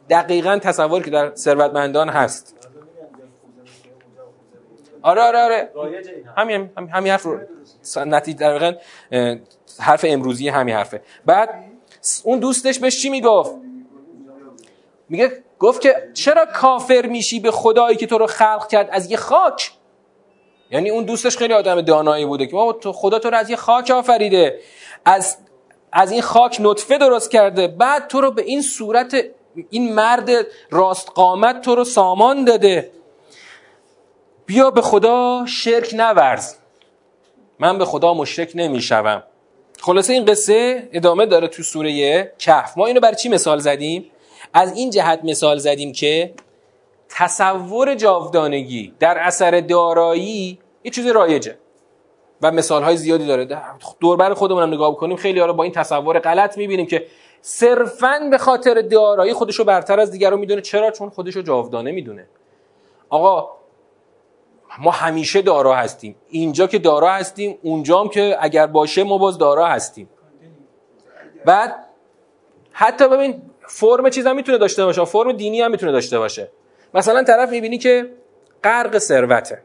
[0.09, 2.62] دقیقا تصور که در ثروتمندان هست.
[5.03, 5.71] آره آره آره.
[6.37, 7.39] همین همین حرف رو.
[8.05, 8.77] نتیجه در
[9.79, 11.01] حرف امروزی همین حرفه.
[11.25, 11.49] بعد
[12.23, 13.51] اون دوستش بهش چی می‌گفت؟
[15.09, 19.17] میگه گفت که چرا کافر میشی به خدایی که تو رو خلق کرد از یه
[19.17, 19.71] خاک؟
[20.71, 23.91] یعنی اون دوستش خیلی آدم دانایی بوده که تو خدا تو رو از یه خاک
[23.91, 24.59] آفریده.
[25.05, 25.37] از
[25.91, 27.67] از این خاک نطفه درست کرده.
[27.67, 29.15] بعد تو رو به این صورت
[29.69, 30.29] این مرد
[30.69, 32.91] راست قامت تو رو سامان داده.
[34.53, 36.55] بیا به خدا شرک نورز.
[37.59, 39.23] من به خدا مشرک نمی‌شوم.
[39.81, 42.77] خلاصه این قصه ادامه داره تو سوره کهف.
[42.77, 44.05] ما اینو برای چی مثال زدیم؟
[44.53, 46.33] از این جهت مثال زدیم که
[47.09, 51.57] تصور جاودانگی در اثر دارایی یه چیز رایجه
[52.41, 53.47] و مثال های زیادی داره.
[53.99, 57.05] دوربر خودمون هم نگاه کنیم خیلی ها با این تصور غلط می‌بینیم که
[57.41, 60.61] صرفا به خاطر دارایی خودشو برتر از دیگران می‌دونه.
[60.61, 62.27] چرا؟ چون خودشو جاودانه می‌دونه.
[63.09, 63.62] آقا
[64.79, 66.15] ما همیشه دارا هستیم.
[66.29, 70.09] اینجا که دارا هستیم اونجا که اگر باشه ما باز دارا هستیم.
[71.45, 71.75] بعد
[72.71, 75.05] حتی ببین فرم چیز هم می‌تونه داشته باشه.
[75.05, 76.51] فرم دینی هم می‌تونه داشته باشه.
[76.93, 78.13] مثلا طرف می‌بینی که
[78.63, 79.63] غرق ثروته.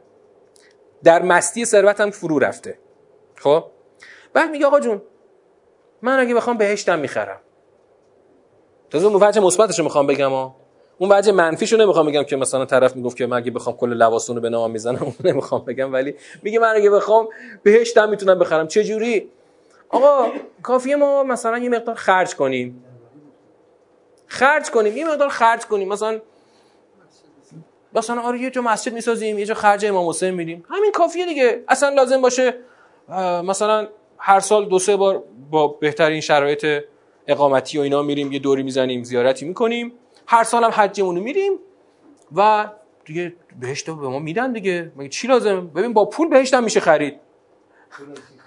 [1.03, 2.79] در مستی ثروت هم فرو رفته.
[3.35, 3.63] خب؟
[4.33, 5.01] بعد میگه آقا جون
[6.01, 7.39] من اگه بخوام بهشتم می‌خرم.
[8.89, 10.55] تازه اون مثبتش می‌خوام بگم ها.
[11.01, 14.35] اون وجه منفیشو نمی‌خوام بگم که مثلا طرف می‌گفت که من اگه بخوام کل لباسون
[14.35, 17.27] رو به نام می‌زنم اون نمی‌خوام بگم ولی میگه من اگه بخوام
[17.63, 18.67] بهشتم می‌تونم بخرم.
[18.67, 19.29] چه جوری
[19.89, 20.31] آقا
[20.63, 22.83] کافیه ما مثلا یه مقدار خرج کنیم.
[24.27, 25.87] خرج کنیم یه مقدار خرج کنیم.
[25.87, 26.19] مثلا
[27.93, 31.63] مثلا آره یه جا مسجد می‌سازیم یه جا خرج امام حسین میدیم همین کافیه دیگه.
[31.67, 32.53] اصلا لازم باشه
[33.43, 36.83] مثلا هر سال دو سه بار با بهترین شرایط
[37.27, 39.93] اقامتی و اینا میریم یه دوری می‌زنیم زیارتی می‌کنیم.
[40.29, 41.53] هر سال هم حجمون رو میریم
[42.35, 42.69] و
[43.05, 44.91] دیگه بهشت به ما میدن دیگه.
[44.95, 47.19] مگه چی لازم ببین با پول بهشت هم میشه خرید.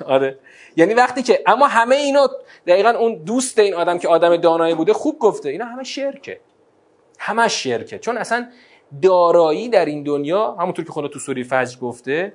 [0.04, 0.38] آره.
[0.76, 2.28] یعنی وقتی که اما همه اینا
[2.66, 5.48] دقیقا اون دوست این آدم که آدم دانایی بوده خوب گفته.
[5.48, 6.40] اینا همه شرکه.
[7.18, 7.98] همه شرکه.
[7.98, 8.48] چون اصلا
[9.02, 12.32] دارایی در این دنیا همونطور که خدا تو سوره فجر گفته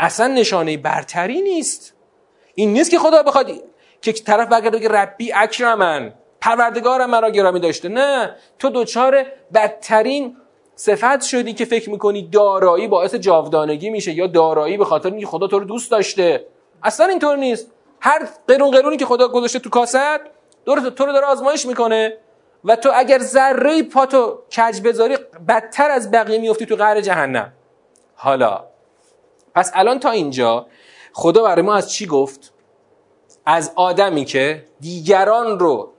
[0.00, 1.94] اصلا نشانه برتری نیست.
[2.54, 3.50] این نیست که خدا بخواد
[4.00, 6.14] که طرف بگرده که ربی اکرمن.
[6.40, 7.88] پروردگارم مرا گرامی داشته.
[7.88, 10.36] نه تو دوچار بدترین
[10.74, 15.46] صفت شدی که فکر می‌کنی دارایی باعث جاودانگی میشه یا دارایی به خاطر اینکه خدا
[15.46, 16.46] تو رو دوست داشته.
[16.82, 17.70] اصلا اینطور نیست.
[18.00, 20.20] هر قرون قرونی که خدا گذاشته تو کاست
[20.64, 22.18] دور تو رو داره آزمایش می‌کنه.
[22.64, 25.16] و تو اگر ذره پاتو کج بذاری
[25.48, 27.52] بدتر از بقیه میفتی تو قعر جهنم.
[28.14, 28.64] حالا
[29.54, 30.66] پس الان تا اینجا
[31.12, 32.52] خدا برای ما از چی گفت؟
[33.46, 35.92] از آدمی که دیگران رو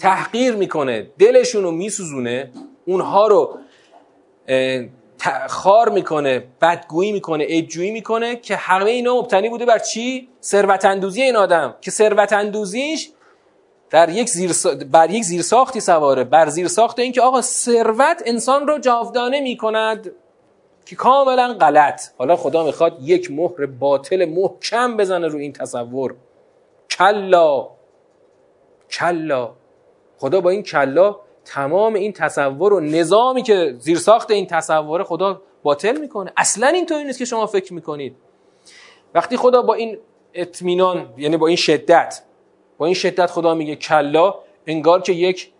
[0.00, 2.50] تحقیر می‌کنه دلشون رو میسوزونه
[2.86, 3.58] اونها رو
[5.48, 11.22] خار می‌کنه بدگویی می‌کنه عیبجویی می‌کنه که همه اینا مبتنی بوده بر چی؟ ثروت اندوزی
[11.22, 13.10] این آدم که ثروت اندوزیش
[13.90, 14.52] در یک زیر
[14.92, 20.12] بر یک زیرساختی سواره بر زیرساخت این که آقا ثروت انسان رو جاودانه می‌کند
[20.86, 22.02] که کاملا غلط.
[22.18, 26.14] حالا خدا می‌خواد یک مهر باطل محکم بزنه رو این تصور.
[26.90, 27.68] کلا.
[28.90, 29.50] کلا.
[30.20, 36.00] خدا با این کلا تمام این تصور و نظامی که زیرساخت این تصوره خدا باطل
[36.00, 36.32] می‌کنه.
[36.36, 38.16] اصلا اینطوری نیست که شما فکر می‌کنید.
[39.14, 39.98] وقتی خدا با این
[40.34, 42.22] اطمینان یعنی با این شدت
[42.78, 44.34] با این شدت خدا میگه کلا
[44.66, 45.50] انگار که یک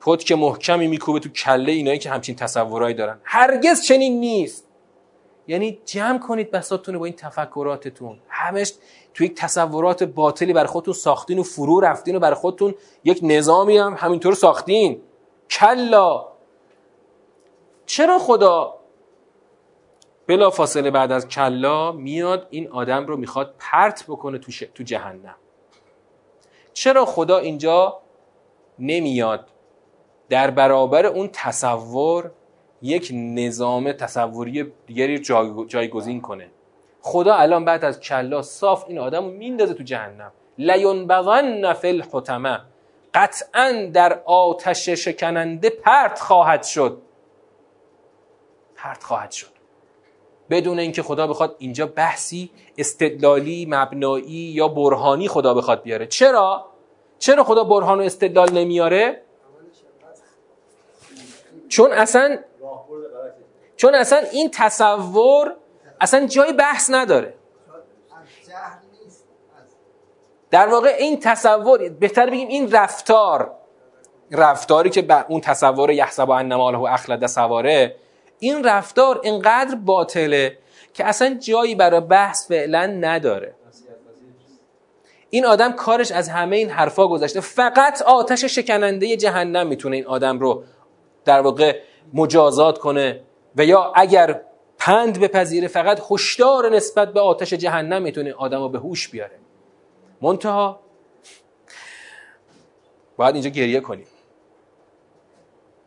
[0.00, 3.18] پد که محکمی میکوبه تو کله اینایی که همچین تصورایی دارن.
[3.24, 4.68] هرگز چنین نیست.
[5.52, 8.18] یعنی جمع کنید بساتون با این تفکراتتون.
[8.28, 8.72] همش
[9.14, 13.78] تو یک تصورات باطلی برای خودتون ساختین و فرو رفتین و برای خودتون یک نظامی
[13.78, 15.02] هم همینطور ساختین.
[15.50, 16.24] کلا.
[17.86, 18.74] چرا خدا
[20.26, 25.36] بلا فاصله بعد از کلا میاد این آدم رو می‌خواد پرت بکنه تو, تو جهنم؟
[26.72, 28.00] چرا خدا اینجا
[28.78, 29.48] نمیاد
[30.28, 32.30] در برابر اون تصور
[32.82, 35.18] یک نظام تصوری دیگری
[35.68, 36.50] جایگزین کنه.
[37.00, 40.32] خدا الان بعد از کلا صاف این آدم رو میندازه تو جهنم.
[41.08, 42.60] بغن فی الحتمه
[43.14, 47.02] قطعا در آتش شکننده پرت خواهد شد.
[48.76, 49.52] پرت خواهد شد.
[50.50, 56.06] بدون اینکه خدا بخواد اینجا بحثی استدلالی مبنایی یا برهانی خدا بخواد بیاره.
[56.06, 56.66] چرا؟
[57.18, 59.22] چرا خدا برهان و استدلال نمیاره؟
[61.68, 62.38] چون اصلا
[63.82, 65.54] چون اصلا این تصور
[66.00, 67.34] اصلا جای بحث نداره.
[70.50, 73.50] در واقع این تصور بهتر بگیم این رفتار
[74.30, 77.96] رفتاری که به اون تصور یحسب انما له اخلد سواره
[78.38, 80.58] این رفتار اینقدر باطله
[80.94, 83.54] که اصلا جایی برای بحث فعلا نداره.
[85.30, 87.40] این آدم کارش از همه این حرفا گذشته.
[87.40, 90.64] فقط آتش شکننده جهنم می‌تونه این آدم رو
[91.24, 91.80] در واقع
[92.14, 93.20] مجازات کنه.
[93.56, 94.42] و یا اگر
[94.78, 99.38] پند بپذیره فقط هشدار نسبت به آتش جهنم می‌تونه آدم رو به هوش بیاره.
[100.20, 100.80] منتها
[103.16, 104.06] باید اینجا گریه کنیم.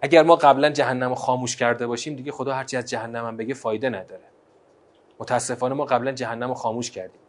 [0.02, 3.54] اگر ما قبلا جهنم رو خاموش کرده باشیم دیگه خدا هرچی از جهنم هم بگه
[3.54, 4.24] فایده نداره.
[5.20, 7.22] متاسفانه ما قبلا جهنم رو خاموش کردیم.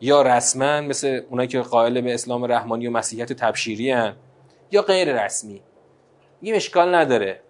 [0.00, 4.16] یا رسما مثل اونایی که قائل به اسلام رحمانی و مسیحیت تبشیری هن
[4.70, 5.62] یا غیر رسمی.
[6.40, 7.40] میگیم اشکال نداره.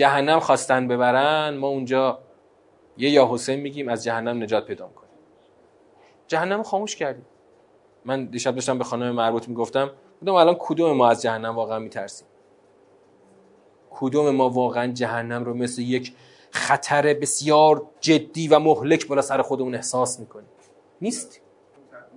[0.00, 2.18] جهنم خواستن ببرن ما اونجا
[2.98, 5.10] یه یا حسین میگیم از جهنم نجات پیدا کنیم
[6.28, 7.26] جهنم خاموش کردیم.
[8.04, 9.90] من دیشب داشتم به خانم مربوط می‌گفتم
[10.22, 12.26] گفتم الان کدوم ما از جهنم واقعا میترسیم؟
[13.90, 16.14] کدوم ما واقعا جهنم رو مثل یک
[16.50, 20.48] خطر بسیار جدی و مهلک بالا سر خودمون احساس می‌کنیم؟
[21.00, 21.40] نیست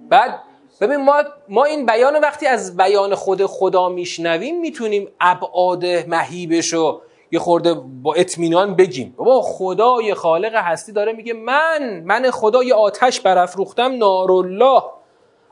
[0.10, 0.40] بعد
[0.82, 7.02] ببین ما, ما این بیان وقتی از بیان خود خدا میشنویم می‌تونیم ابعاد مهیبش رو
[7.34, 9.14] یه خورده با اطمینان بگیم.
[9.18, 14.82] بابا خدای خالق هستی داره میگه من من خدا یه آتش برافروختم نارالله.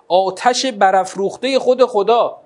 [0.08, 2.38] آتش برافروخته خود خدا.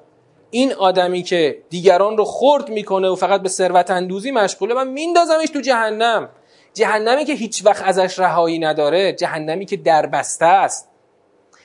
[0.52, 5.50] این آدمی که دیگران رو خرد می‌کنه و فقط به ثروت اندوزی مشغوله من میندازمش
[5.50, 6.30] تو جهنم.
[6.74, 10.89] جهنمی که هیچ وقت ازش رهایی نداره جهنمی که دربسته است.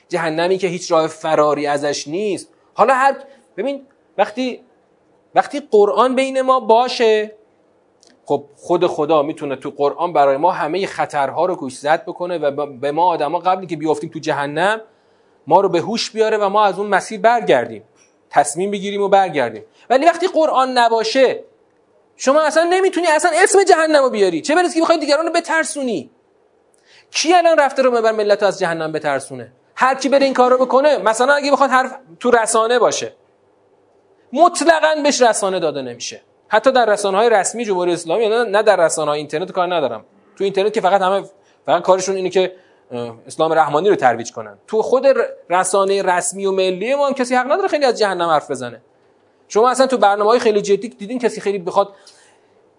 [0.09, 2.49] جهنمی که هیچ راه فراری ازش نیست.
[2.73, 3.15] حالا هر
[3.57, 3.81] ببین
[4.17, 4.59] وقتی
[5.35, 7.40] وقتی قرآن بین ما باشه
[8.31, 12.91] خب خود خدا می‌تونه تو قرآن برای ما همه خطرها رو گوشزد بکنه و به
[12.91, 14.81] ما آدما قبلی که بیافتیم تو جهنم
[15.47, 17.83] ما رو به هوش بیاره و ما از اون مسیر برگردیم.
[18.29, 19.63] تصمیم بگیریم و برگردیم.
[19.89, 21.43] ولی وقتی قرآن نباشه
[22.15, 24.41] شما اصلا نمی‌تونی اصلا اسم جهنم رو بیاری.
[24.41, 26.09] چه برسی که بخوای دیگران رو بترسونی؟
[27.11, 30.65] کی الان رفته رو ببر ملت از جهنم بترسونه؟ هر کی بره این کار رو
[30.65, 33.13] بکنه مثلا اگه بخواد حرف تو رسانه باشه
[34.33, 36.21] مطلقا بهش رسانه داده نمیشه.
[36.53, 40.05] حتی در رسانه های رسمی جمهوری اسلامی نه در رسانه های اینترنت کار ندارم.
[40.37, 41.23] تو اینترنت که فقط همه
[41.65, 42.55] فقط کارشون اینه که
[43.27, 44.57] اسلام رحمانی رو ترویج کنن.
[44.67, 45.07] تو خود
[45.49, 48.81] رسانه رسمی و ملی ما هم کسی حق نداره خیلی از جهنم حرف بزنه.
[49.47, 51.93] شما اصلا تو برنامه های خیلی جدی دیدین کسی خیلی بخواد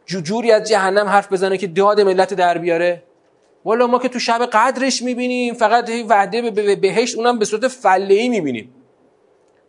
[0.06, 3.02] جوری از جهنم حرف بزنه که داد ملت در بیاره؟
[3.64, 8.14] والا ما که تو شب قدرش می‌بینیم فقط وعده به بهشت اونم به صورت فله
[8.14, 8.74] ای می‌بینیم.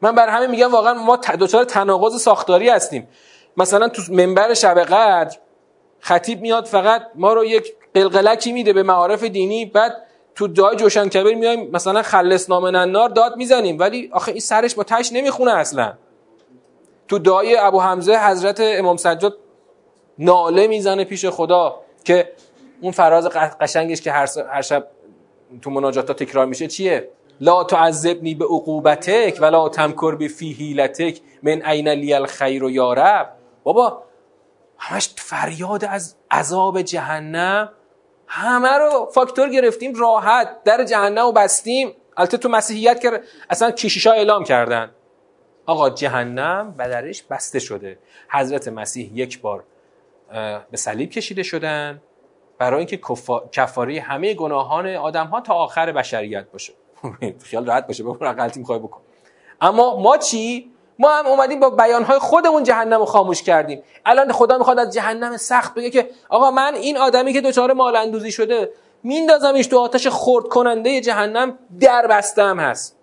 [0.01, 3.07] من بر همه میگم واقعا ما دچار تناقض ساختاری هستیم.
[3.57, 5.37] مثلا تو منبر شب قدر
[5.99, 9.93] خطیب میاد فقط ما رو یک قلقلکی میده به معارف دینی بعد
[10.35, 14.75] تو دعای جوشن کبیر میایم مثلا خلص نام نار داد می‌زنیم ولی آخه این سرش
[14.75, 15.93] با تش نمی‌خونه اصلا.
[17.07, 19.37] تو دعای ابو حمزه حضرت امام سجاد
[20.19, 22.31] ناله می‌زنه پیش خدا که
[22.81, 23.27] اون فراز
[23.61, 24.87] قشنگش که هر شب
[25.61, 27.09] تو مناجات تکرار میشه چیه؟
[27.41, 33.29] لا تعذبنی به عقوبتک ولا تمکر به فی حیلتک من عین لی الخیر و یارب
[33.63, 34.03] بابا
[34.77, 37.69] همش فریاد از عذاب جهنم.
[38.27, 41.93] همه رو فاکتور گرفتیم راحت در جهنم و بستیم.
[42.17, 44.91] البته تو مسیحیت که اصلا کشیشا اعلام کردن.
[45.65, 47.99] آقا جهنم بدرش بسته شده.
[48.29, 49.63] حضرت مسیح یک بار
[50.71, 52.01] به صلیب کشیده شدن.
[52.57, 52.99] برای اینکه
[53.51, 56.73] کفاره همه گناهان آدم ها تا آخر بشریت باشه.
[57.49, 59.01] خیال راحت باشه بگو غلطی می‌خوای بکن.
[59.61, 63.83] اما ما چی؟ ما هم اومدیم با بیانهای خودمون جهنم رو خاموش کردیم.
[64.05, 67.95] الان خدا می‌خواد از جهنم سخت بگه که آقا من این آدمی که دچار مال
[67.95, 68.71] اندوزی شده
[69.03, 72.97] میندازمش تو آتش خرد کننده جهنم در بستم هست.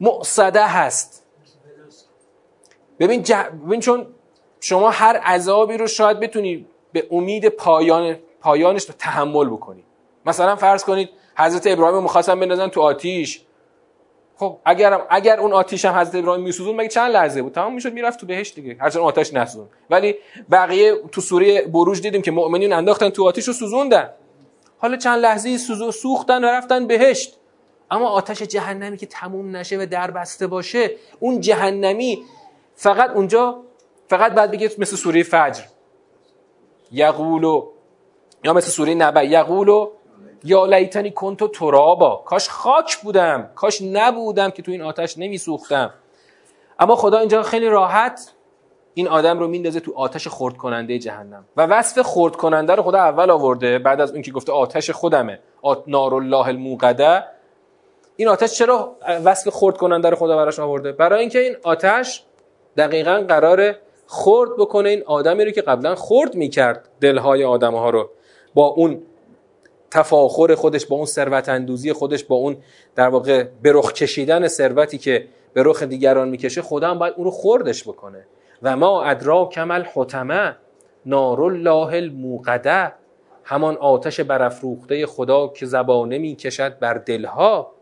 [0.00, 1.26] مقصده هست.
[3.00, 3.24] ببین,
[3.66, 4.06] ببین چون
[4.60, 9.84] شما هر عذابی رو شاید بتونی به امید پایان پایانش رو تحمل بکنی.
[10.26, 13.45] مثلا فرض کنید حضرت ابراهیم مخواستن بندازن تو آتیش.
[14.38, 17.92] خب اگر اگر اون آتیش هم حضرت ابراهیم میسوزون مگه چند لحظه بود؟ تمام می‌شد
[17.92, 18.76] می‌رفت تو بهشت دیگه.
[18.80, 19.68] هرچند آتش نسوزون.
[19.90, 20.14] ولی
[20.50, 24.10] بقیه تو سوره بروج دیدیم که مؤمنین انداختن تو آتیش رو سوزوندن.
[24.78, 27.36] حالا چند لحظه سوزو سوختن و رفتن بهشت.
[27.90, 32.22] اما آتش جهنمی که تموم نشه و در بسته باشه اون جهنمی
[32.74, 33.62] فقط اونجا
[34.08, 35.62] فقط بعد بگید مثل سوره فجر.
[36.92, 37.68] یقولو.
[38.44, 39.90] یا مثل سوره نبع یقولو
[40.46, 42.22] یا لیتنی کنتو ترابا.
[42.26, 43.50] کاش خاک بودم.
[43.54, 45.94] کاش نبودم که تو این آتش نمیسوختم.
[46.78, 48.32] اما خدا اینجا خیلی راحت
[48.94, 51.44] این آدم رو میندازه تو آتش خرد کننده جهنم.
[51.56, 55.38] و وصف خرد کننده رو خدا اول آورده بعد از اینکه گفته آتش خودمه.
[55.62, 57.24] آت نار الله الموقده.
[58.16, 62.24] این آتش چرا وصف خرد کننده رو خدا براش آورده؟ برای اینکه این آتش
[62.76, 63.74] دقیقا قرار
[64.06, 68.10] خرد بکنه این آدمی رو که قبلا خرد می‌کرد دلهای آدمها رو.
[68.54, 69.02] با اون
[69.96, 72.56] تفاخر خودش با اون ثروت اندوزی خودش با اون
[72.94, 77.24] در واقع به رخ کشیدن ثروتی که به رخ دیگران می‌کشه خدا هم باید اون
[77.24, 78.26] رو خوردش بکنه.
[78.62, 80.56] و ما ادرا کمل حتمه
[81.06, 82.92] نار الله الموقده
[83.44, 87.72] همان آتش برافروخته خدا که زبانه می‌کشد بر دلها.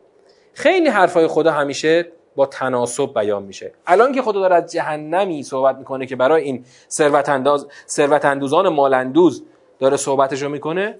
[0.52, 2.06] خیلی حرفای خدا همیشه
[2.36, 3.72] با تناسب بیان میشه.
[3.86, 8.68] الان که خدا داره از جهنمی صحبت می‌کنه که برای این ثروت انداز ثروت اندوزان
[8.68, 9.44] مالندوز
[9.78, 10.98] داره صحبتش رو می‌کنه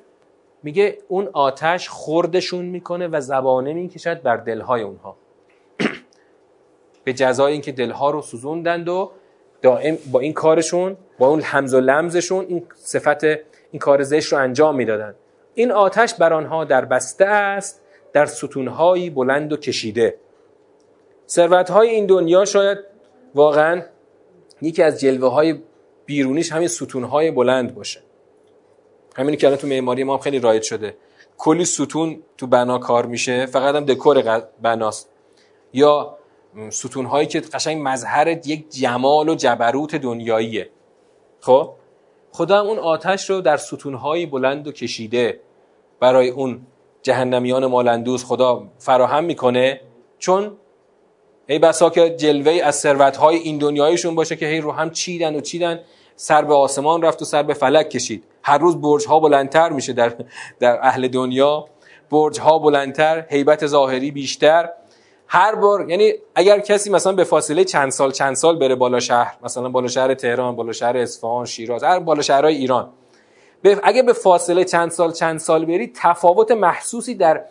[0.65, 5.17] میگه اون آتش خوردشون می‌کنه و زبانه می‌کشد بر دلهای اونها.
[7.05, 9.11] به جزای اینکه دلها رو سوزوندند و
[9.63, 14.39] دائم با این کارشون با اون همز و لمزشون این صفت این کار زشت رو
[14.39, 15.15] انجام می‌دادند.
[15.55, 20.15] این آتش بر آنها در بسته است در ستونهایی بلند و کشیده.
[21.29, 22.79] ثروتهای این دنیا شاید
[23.35, 23.83] واقعا
[24.63, 25.63] یکی از جلوه های
[26.07, 28.04] بیرونیش همین ستونهای بلند باشه.
[29.15, 30.97] همینی که الان تو معماری ما هم خیلی رایج شده.
[31.39, 35.09] کلی ستون تو بنا کار میشه فقط هم دکور بناست.
[35.73, 36.17] یا
[36.71, 40.71] ستون هایی که قشنگ مظهر یک جمال و جبروت دنیاییه.
[41.41, 41.71] خب؟
[42.33, 45.41] خدا هم اون آتش رو در ستون های بلند و کشیده
[46.01, 46.67] برای اون
[47.03, 49.81] جهنمیان مالندوز خدا فراهم می‌کنه.
[50.19, 50.57] چون
[51.47, 55.37] ای بسا که جلوه از ثروت های این دنیایشون باشه که هی رو هم چیدن
[55.37, 55.81] و چیدن.
[56.17, 58.25] سر به آسمان رفت و سر به فلک کشید.
[58.43, 60.13] هر روز برج ها بلندتر میشه در,
[60.61, 61.65] در اهل دنیا.
[62.11, 64.69] برج ها بلندتر هیبت ظاهری بیشتر.
[65.29, 69.37] هر بار یعنی اگر کسی مثلا به فاصله چند سال چند سال بره بالا شهر
[69.43, 72.91] مثلا بالا شهر تهران بالا شهر اصفهان شیراز هر بالا شهرهای ایران
[73.83, 77.45] اگه به فاصله چند سال چند سال بری تفاوت محسوسی در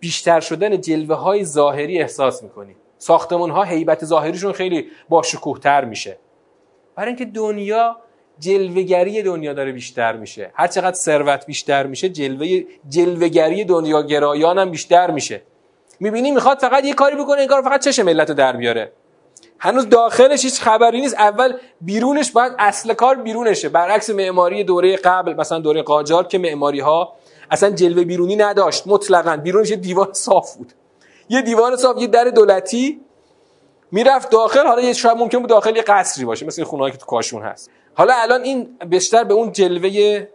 [0.00, 2.76] بیشتر شدن جلوه های ظاهری احساس می‌کنی.
[2.98, 5.22] ساختمون ها هیبت ظاهریشون خیلی با
[5.62, 6.18] تر میشه.
[6.96, 7.96] برای اینکه دنیا
[8.38, 10.50] جلوگری دنیا داره بیشتر میشه.
[10.54, 15.42] هر چقدر ثروت بیشتر میشه جلوه جلوگری دنیا گرایان هم بیشتر میشه.
[16.00, 18.92] می‌بینی می‌خواد فقط یه کاری بکنه این کار فقط چش ملت رو در بیاره
[19.58, 21.14] هنوز داخلش هیچ خبری نیست.
[21.14, 23.68] اول بیرونش باید اصل کار بیرونشه.
[23.68, 27.16] برعکس معماری دوره قبل مثلا دوره قاجار که معماری ها
[27.50, 29.36] اصلا جلوه بیرونی نداشت مطلقا.
[29.36, 30.72] بیرونش یه دیوار صاف بود.
[31.28, 33.00] یه دیوار صاف یه در دولتی
[33.90, 37.06] می‌رفت داخل حالا یه شاید ممکن بود داخل یه قصری باشه مثل خونه که تو
[37.06, 37.70] کاشون هست.
[37.94, 40.26] حالا الان این بیشتر به اون جلوه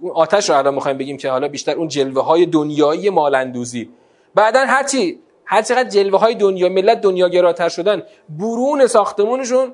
[0.00, 3.90] اون آتش رو الان می‌خوایم بگیم که حالا بیشتر اون جلوه های دنیایی مالندوزی.
[4.34, 9.72] بعدا هرچی هر چقدر جلوه های دنیا ملت دنیا گراتر شدن برون ساختمونشون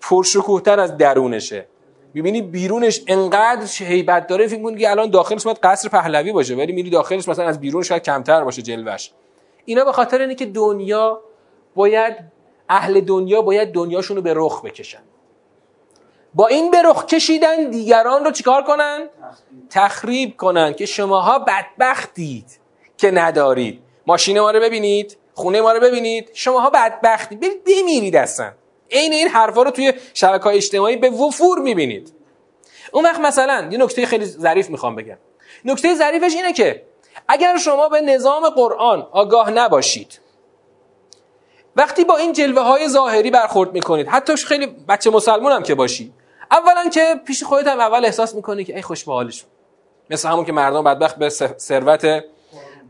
[0.00, 1.66] پرشکوهتر از درونشه.
[2.14, 6.72] می‌بینی بیرونش انقدر هیبت داره فکر می‌کنی که الان داخلش باید قصر پهلوی باشه ولی
[6.72, 9.10] میری داخلش مثلا از بیرون شاید کمتر باشه جلوش
[9.64, 11.20] اینا به خاطر اینه که دنیا
[11.74, 12.16] باید
[12.70, 15.02] اهل دنیا باید دنیاشون رو به رخ بکشن.
[16.34, 19.08] با این به رخ کشیدن دیگران رو چیکار کنن؟
[19.70, 22.58] تخریب کنن که شماها بدبختید
[22.98, 23.82] که ندارید.
[24.06, 27.40] ماشین ما رو ببینید خونه ما رو ببینید شماها بدبختید.
[27.40, 28.52] برید بمیرید اصلا.
[28.90, 32.12] عین این حرفا رو توی شبکه اجتماعی به وفور می‌بینید.
[32.92, 35.18] اون وقت مثلا یه نکته خیلی ظریف می‌خوام بگم.
[35.64, 36.82] نکته ظریفش اینه که
[37.28, 40.19] اگر شما به نظام قرآن آگاه نباشید
[41.80, 46.12] وقتی با این جلوه های ظاهری برخورد می‌کنید حتی خیلی بچه مسلمون هم که باشی.
[46.50, 49.50] اولا که پیش خودت هم اول احساس می‌کنی که ای خوش به حالشون.
[50.10, 51.28] مثل همون که مردم بدبخت به
[51.58, 52.24] ثروت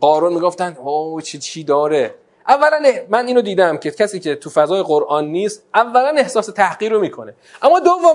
[0.00, 2.14] قارون می‌گفتن او چی چی داره؟
[2.48, 7.00] اولا من اینو دیدم که کسی که تو فضای قرآن نیست اولا احساس تحقیر رو
[7.00, 7.34] می‌کنه.
[7.62, 8.14] اما دوما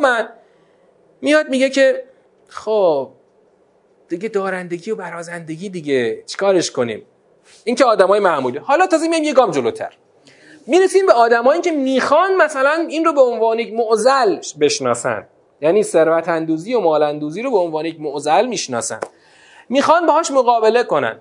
[1.21, 2.03] میاد میگه که
[2.47, 3.09] خب
[4.09, 7.05] دیگه دارندگی و برازندگی دیگه چیکارش کنیم؟
[7.63, 8.57] این که آدمای معمولی.
[8.57, 9.93] حالا تازه میایم یه گام جلوتر.
[10.67, 15.27] می‌رسیم به آدمایی که می‌خوان مثلا این رو به عنوان یک معضل بشناسن.
[15.61, 18.99] یعنی ثروت اندوزی و مال اندوزی رو به عنوان یک معضل می‌شناسن.
[19.69, 21.19] می‌خوان باهاش مقابله کنن.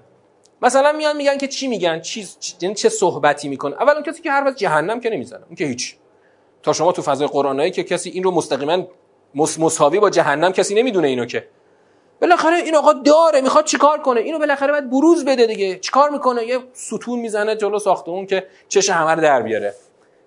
[0.62, 4.30] مثلا میان میگن که چی میگن؟ چیز یعنی چه صحبتی می‌کنه اول اون کسی که
[4.30, 5.44] حرف از جهنم که نمی‌زنه.
[5.46, 5.96] اون که هیچ.
[6.62, 8.86] تا شما تو فضای قرآنایی که کسی این رو مستقیما
[9.34, 11.48] مساوی با جهنم کسی نمی‌دونه اینو که.
[12.24, 15.78] بالاخره این آقا داره می‌خواد چیکار کنه؟ اینو بالاخره باید بروز بده دیگه.
[15.78, 19.74] چیکار می‌کنه؟ یه ستون می‌زنه جلو ساختمون که چش همه رو در بیاره.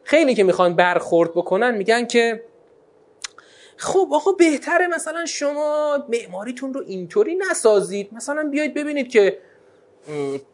[0.04, 2.44] خیلی که می‌خوان برخورد بکنن میگن که
[3.78, 8.10] خب آقا بهتره مثلا شما معماریتون رو اینطوری نسازید.
[8.12, 9.40] مثلا بیاید ببینید که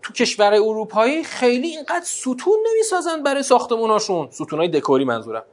[0.02, 4.28] تو کشور اروپایی خیلی اینقدر ستون نمی‌سازن برای ساختموناشون.
[4.32, 5.44] ستونای دکوری منظورم.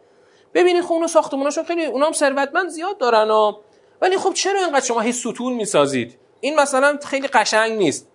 [0.54, 3.52] ببینید خونه ساختموناشون خیلی اونام ثروتمند زیاد دارن و
[4.00, 8.08] ولی خب چرا اینقدر شما هیچ ستون می‌سازید؟ این مثلا خیلی قشنگ نیست.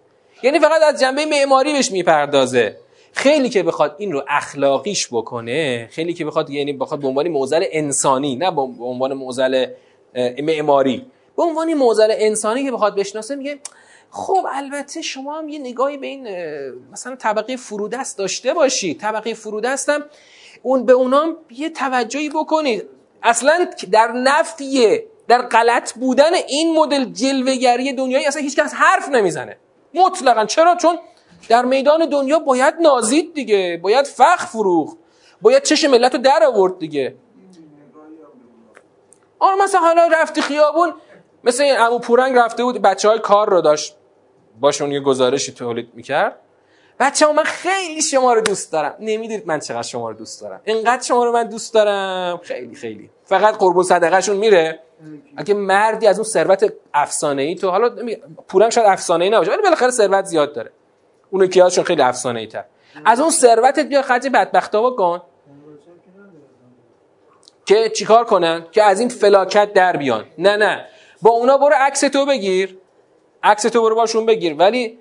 [0.44, 2.78] یعنی فقط از جنبه معماری بهش می‌پردازه.
[3.12, 7.66] خیلی که بخواد این رو اخلاقیش بکنه خیلی که بخواد یعنی بخواد به عنوان معضل
[7.72, 9.66] انسانی نه به عنوان معضل
[10.44, 11.06] معماری.
[11.38, 13.60] به عنوان معضل انسانی که بخواد بشناسه میگه
[14.12, 16.28] خب البته شما هم یه نگاهی به این
[16.92, 20.04] مثلا طبقه فرودست داشته باشید طبقه فرودست هم
[20.64, 22.84] اون به اونام یه توجهی بکنید
[23.24, 29.58] اصلا در نفیه در غلط بودن این مدل جلوگری دنیایی اصلا هیچ کس حرف نمی‌زنه.
[29.94, 30.46] مطلقا.
[30.46, 30.98] چرا؟ چون
[31.50, 34.98] در میدان دنیا باید نازید دیگه باید فخ فروخت
[35.42, 37.16] باید چش ملت رو در آورد دیگه.
[39.40, 40.94] آن مثلا حالا رفتی خیابون
[41.44, 43.96] مثل این امو پورنگ رفته بود بچه های کار رو داشت.
[44.60, 46.40] باشون یه گزارشی تولید می‌کرد.
[47.00, 48.96] بچه ها من خیلی شما رو دوست دارم.
[49.00, 50.62] نمی‌دونید من چقدر شما رو دوست دارم.
[50.64, 52.38] اینقدر شما رو من دوست دارم.
[52.44, 53.10] خیلی خیلی.
[53.26, 54.80] فقط قربون صدقهشون میره.
[55.38, 57.96] اگه مردی از اون ثروت افسانه ای تو حالا
[58.48, 60.72] پولم شاید افسانه ای نباشه ولی بالاخره ثروت زیاد داره.
[61.30, 62.64] اون کیاشون خیلی افسانه ای تر
[63.06, 65.22] از اون ثروتت بیا خرج بدبختا بکن
[67.66, 70.26] که چیکار کنن؟ که از این فلاکت در بیان.
[70.38, 70.86] نه نه.
[71.22, 72.78] با اونا برو عکس تو بگیر.
[73.44, 74.54] عکس تو برو باشون بگیر.
[74.54, 74.98] ولی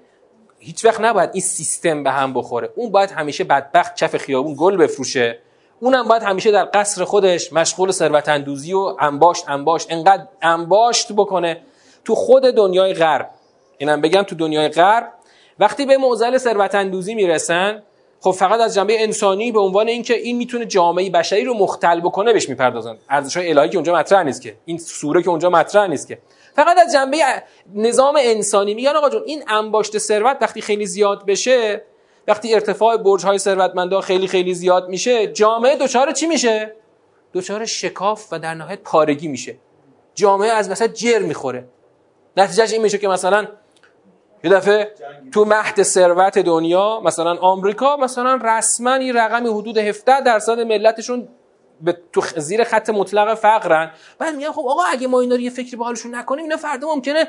[0.58, 2.70] هیچ وقت نباید این سیستم به هم بخوره.
[2.74, 5.38] اون باید همیشه بدبخت کف خیابون گل بفروشه.
[5.80, 11.60] اونم باید همیشه در قصر خودش مشغول ثروت اندوزی و انباشت انباشت انقدر انباشت بکنه
[12.04, 13.30] تو خود دنیای غرب.
[13.78, 15.12] اینم بگم تو دنیای غرب.
[15.58, 17.82] وقتی به معضل ثروت اندوزی می‌رسن
[18.20, 22.32] خب فقط از جنبه انسانی به عنوان اینکه این می‌تونه جامعه بشری رو مختل بکنه
[22.32, 22.96] بهش می‌پردازن.
[23.10, 24.54] ارزش های الهی که اونجا مطرح نیست که.
[24.64, 26.18] این سوره که اونجا مطرح نیست که.
[26.56, 27.16] فقط از جنبه
[27.74, 31.82] نظام انسانی میگن آقا جون این انباشت ثروت وقتی خیلی زیاد بشه
[32.28, 36.74] وقتی ارتفاع برج های ثروتمندا خیلی خیلی زیاد میشه جامعه دچار چی میشه؟
[37.34, 39.56] دچار شکاف و در نهایت پارگی میشه.
[40.14, 41.68] جامعه از وسط جر می‌خوره.
[42.36, 43.46] نتیجهش این میشه که مثلا
[44.44, 44.94] یه دفعه
[45.32, 51.28] تو مهد ثروت دنیا مثلا آمریکا مثلا رسما این رقمی حدود 17 درصد ملتشون
[51.80, 53.90] به تو زیر خط مطلق فقرن.
[54.18, 56.94] بعد میگن خب آقا اگه ما اینا رو یه فکری به حالشون نکنیم اینا فردا
[56.94, 57.28] ممکنه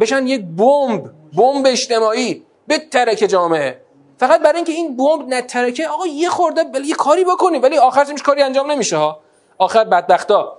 [0.00, 3.87] بشن یک بمب بمب اجتماعی به ترک جامعه.
[4.18, 8.08] فقط برای اینکه این بمب نترکه آقا یه خورده بلی یه کاری بکنیم ولی آخرش
[8.08, 9.20] هیچ کاری انجام نمیشه ها.
[9.58, 10.58] آخر بدبختا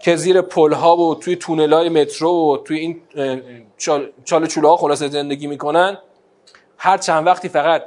[0.00, 3.00] که زیر پل ها و توی تونل های مترو و توی این
[3.78, 5.98] چال, چال چوله ها خلاصه زندگی می‌کنن.
[6.78, 7.82] هر چند وقتی فقط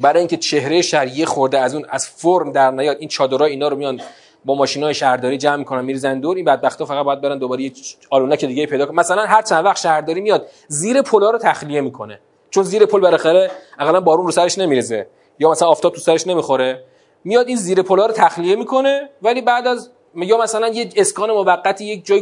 [0.00, 3.68] برای اینکه چهره شهر یه خورده از اون از فرم در نیاد این چادرها اینا
[3.68, 4.00] رو میان
[4.44, 7.72] با ماشینای شهرداری جمع می‌کنن میریزن دور این بدبختا فقط باید برن دوباره یه
[8.10, 8.96] آلونک دیگه پیدا کنن.
[8.96, 12.20] مثلا هر چند وقت شهرداری میاد زیر پلا رو تخلیه می‌کنه.
[12.56, 15.06] چون زیر پل بالاخره اقلا بارون رو سرش نمیرزه
[15.38, 16.84] یا مثلا آفتاب تو سرش نمی‌خوره.
[17.24, 21.84] میاد این زیر پلا رو تخلیه می‌کنه ولی بعد از یا مثلا یه اسکان موقتی
[21.84, 22.20] یک جای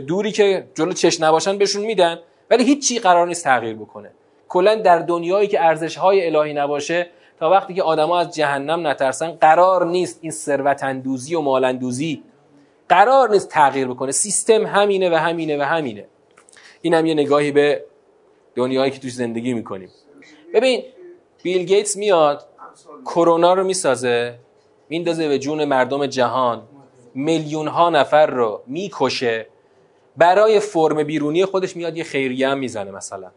[0.00, 2.18] دوری که جلو چش نباشن بهشون میدن
[2.50, 4.10] ولی هیچ چی قرار نیست تغییر بکنه.
[4.48, 7.06] کلا در دنیایی که ارزش های الهی نباشه
[7.40, 12.22] تا وقتی که آدما از جهنم نترسن قرار نیست این ثروت اندوزی و مال اندوزی
[12.88, 14.12] قرار نیست تغییر بکنه.
[14.12, 16.04] سیستم همینه و همینه و همینه.
[16.82, 17.84] این هم یه نگاهی به
[18.54, 19.88] دنیایی که توش زندگی می‌کنیم.
[20.54, 20.82] ببین
[21.42, 22.46] بیل گیتس میاد
[23.04, 24.38] کرونا رو می‌سازه
[24.88, 26.62] میندازه به جون مردم جهان.
[27.14, 29.46] میلیون ها نفر رو می‌کشه.
[30.16, 33.30] برای فرم بیرونی خودش میاد یه خیریه هم می‌زنه مثلا.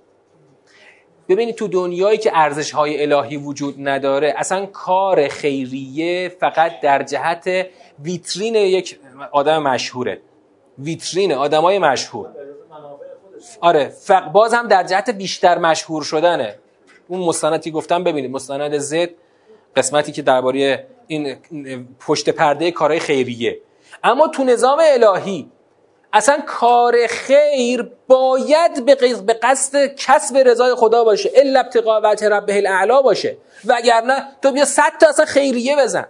[1.30, 7.68] ببینید تو دنیایی که ارزش های الهی وجود نداره اصلا کار خیریه فقط در جهت
[8.03, 8.99] ویترین یک
[9.32, 10.22] آدم مشهوره.
[10.80, 12.30] ویترین آدمای مشهور.
[13.61, 16.55] آره فق باز هم در جهت بیشتر مشهور شدنه.
[17.07, 19.09] اون مستندی گفتم ببینید مستند زد
[19.75, 21.38] قسمتی که درباره این
[22.07, 23.59] پشت پرده کارهای خیریه.
[24.03, 25.51] اما تو نظام الهی
[26.13, 28.85] اصلا کار خیر باید
[29.25, 31.31] به قصد کسب رضای خدا باشه.
[31.35, 33.38] الا ابتقاء وجه ربه الاعلا باشه.
[33.65, 36.05] وگرنه تو بیا صد تا اصلا خیریه بزن.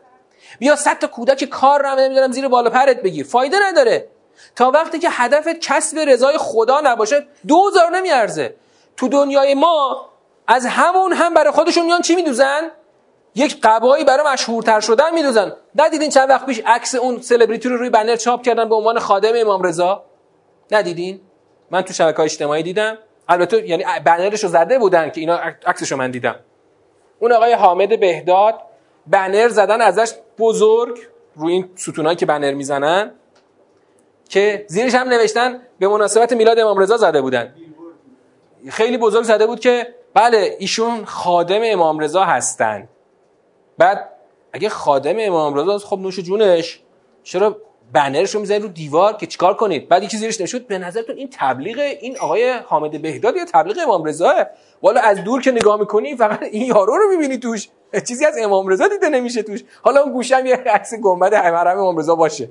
[0.59, 3.25] بیا صد تا کودک کار رو نمی‌دونم زیر بالا پرت بگیر.
[3.25, 4.07] فایده نداره.
[4.55, 8.55] تا وقتی که هدفت کسب رضای خدا نباشه دوزار نمیارزه.
[8.97, 10.09] تو دنیای ما
[10.47, 12.71] از همون هم برای خودشون میان چی میدوزن؟
[13.35, 15.53] یک قبایی برای مشهورتر شدن میدوزن.
[15.75, 19.31] ندیدین چند وقت پیش عکس اون سلبریتی رو روی بنر چاپ کردن به عنوان خادم
[19.35, 20.03] امام رضا؟
[20.71, 21.21] ندیدین؟
[21.71, 22.97] من تو شبکه اجتماعی دیدم.
[23.29, 26.35] البته یعنی بنرش رو زده بودن که اینا عکسش رو من دیدم.
[27.19, 28.55] اون آقای حامد بهداد
[29.07, 30.99] بنر زدن ازش بزرگ
[31.35, 33.11] روی این ستونایی که بنر می‌زنن.
[34.29, 37.53] که زیرش هم نوشتن به مناسبت میلاد امام رضا زده بودن.
[38.69, 42.87] خیلی بزرگ زده بود که بله ایشون خادم امام رضا هستن.
[43.77, 44.09] بعد
[44.53, 46.81] اگه خادم امام رضا خب نوش جونش
[47.23, 47.57] چرا
[47.93, 51.29] بنرش رو می‌زنید رو دیوار که چیکار کنید؟ بعد یکی زیرش نشود به نظرتون این
[51.33, 54.35] تبلیغ این آقای حامد بهداد یا تبلیغ امام رضاه
[54.81, 57.69] والا از دور که نگاه می‌کنی فقط این یارو رو می‌بینی توش.
[58.07, 59.63] چیزی از امام رضا دیده نمیشه توش.
[59.81, 62.49] حالا اون گوشم یه عکس گنبد حرم امام رضا باشه.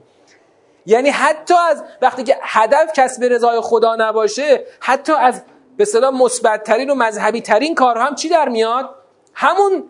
[0.87, 5.43] یعنی حتی از وقتی که هدف کسب رضای خدا نباشه حتی از
[5.76, 8.91] به صدا مثبت ترین و مذهبی ترین کار هم چی در میاد؟
[9.34, 9.84] همون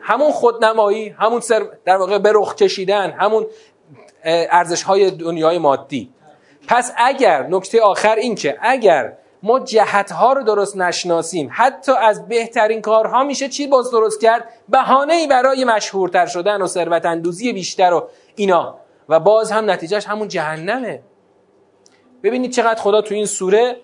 [0.00, 3.46] همون خودنمایی همون سر در واقع به رخ کشیدن همون
[4.24, 6.12] ارزش های دنیای مادی.
[6.68, 9.12] پس اگر نکته آخر این که اگر
[9.42, 14.48] ما جهت ها رو درست نشناسیم حتی از بهترین کارها میشه چی باز درست کرد؟
[14.68, 18.78] بهانه ای برای مشهورتر شدن و ثروت اندوزی بیشتر و اینا.
[19.10, 21.02] و باز هم نتیجهش همون جهنمه.
[22.22, 23.76] ببینید چقدر خدا تو این سوره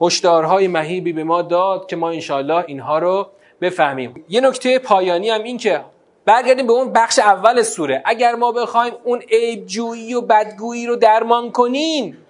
[0.00, 3.30] هشدارهای مهیبی به ما داد که ما انشالله اینها رو
[3.60, 4.24] بفهمیم.
[4.28, 5.84] یه نکته پایانی هم این که
[6.24, 8.02] برگردیم به اون بخش اول سوره.
[8.04, 12.26] اگر ما بخوایم اون عیبجویی و بدگویی رو درمان کنیم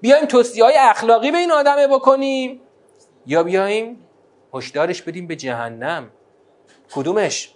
[0.00, 2.60] بیایم توصیه های اخلاقی به این آدمه بکنیم
[3.26, 4.06] یا بیایم
[4.54, 6.10] هشدارش بدیم به جهنم؟
[6.94, 7.54] کدومش؟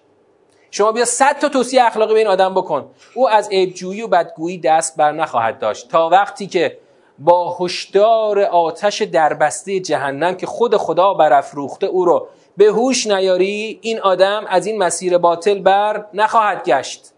[0.74, 2.90] شما بیا صد تا توصیه اخلاقی به این آدم بکن.
[3.14, 5.88] او از عیبجویی و بدگویی دست بر نخواهد داشت.
[5.88, 6.78] تا وقتی که
[7.18, 14.00] با هشدار آتش دربسته جهنم که خود خدا برافروخته او رو به هوش نیاری این
[14.00, 17.12] آدم از این مسیر باطل بر نخواهد گشت.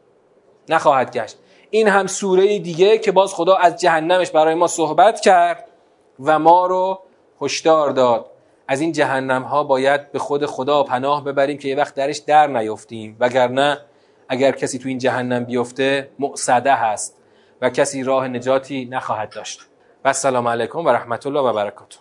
[0.69, 1.37] نخواهد گشت.
[1.71, 5.69] این هم سوره دیگه که باز خدا از جهنمش برای ما صحبت کرد
[6.21, 7.01] و ما رو
[7.41, 8.27] هشدار داد.
[8.69, 12.47] از این جهنم ها باید به خود خدا پناه ببریم که یه وقت درش در
[12.47, 13.17] نیفتیم.
[13.21, 13.79] وگرنه
[14.29, 17.17] اگر کسی تو این جهنم بیفته مقصده هست
[17.61, 19.61] و کسی راه نجاتی نخواهد داشت.
[20.05, 21.99] و السلام علیکم و رحمت الله و برکاته.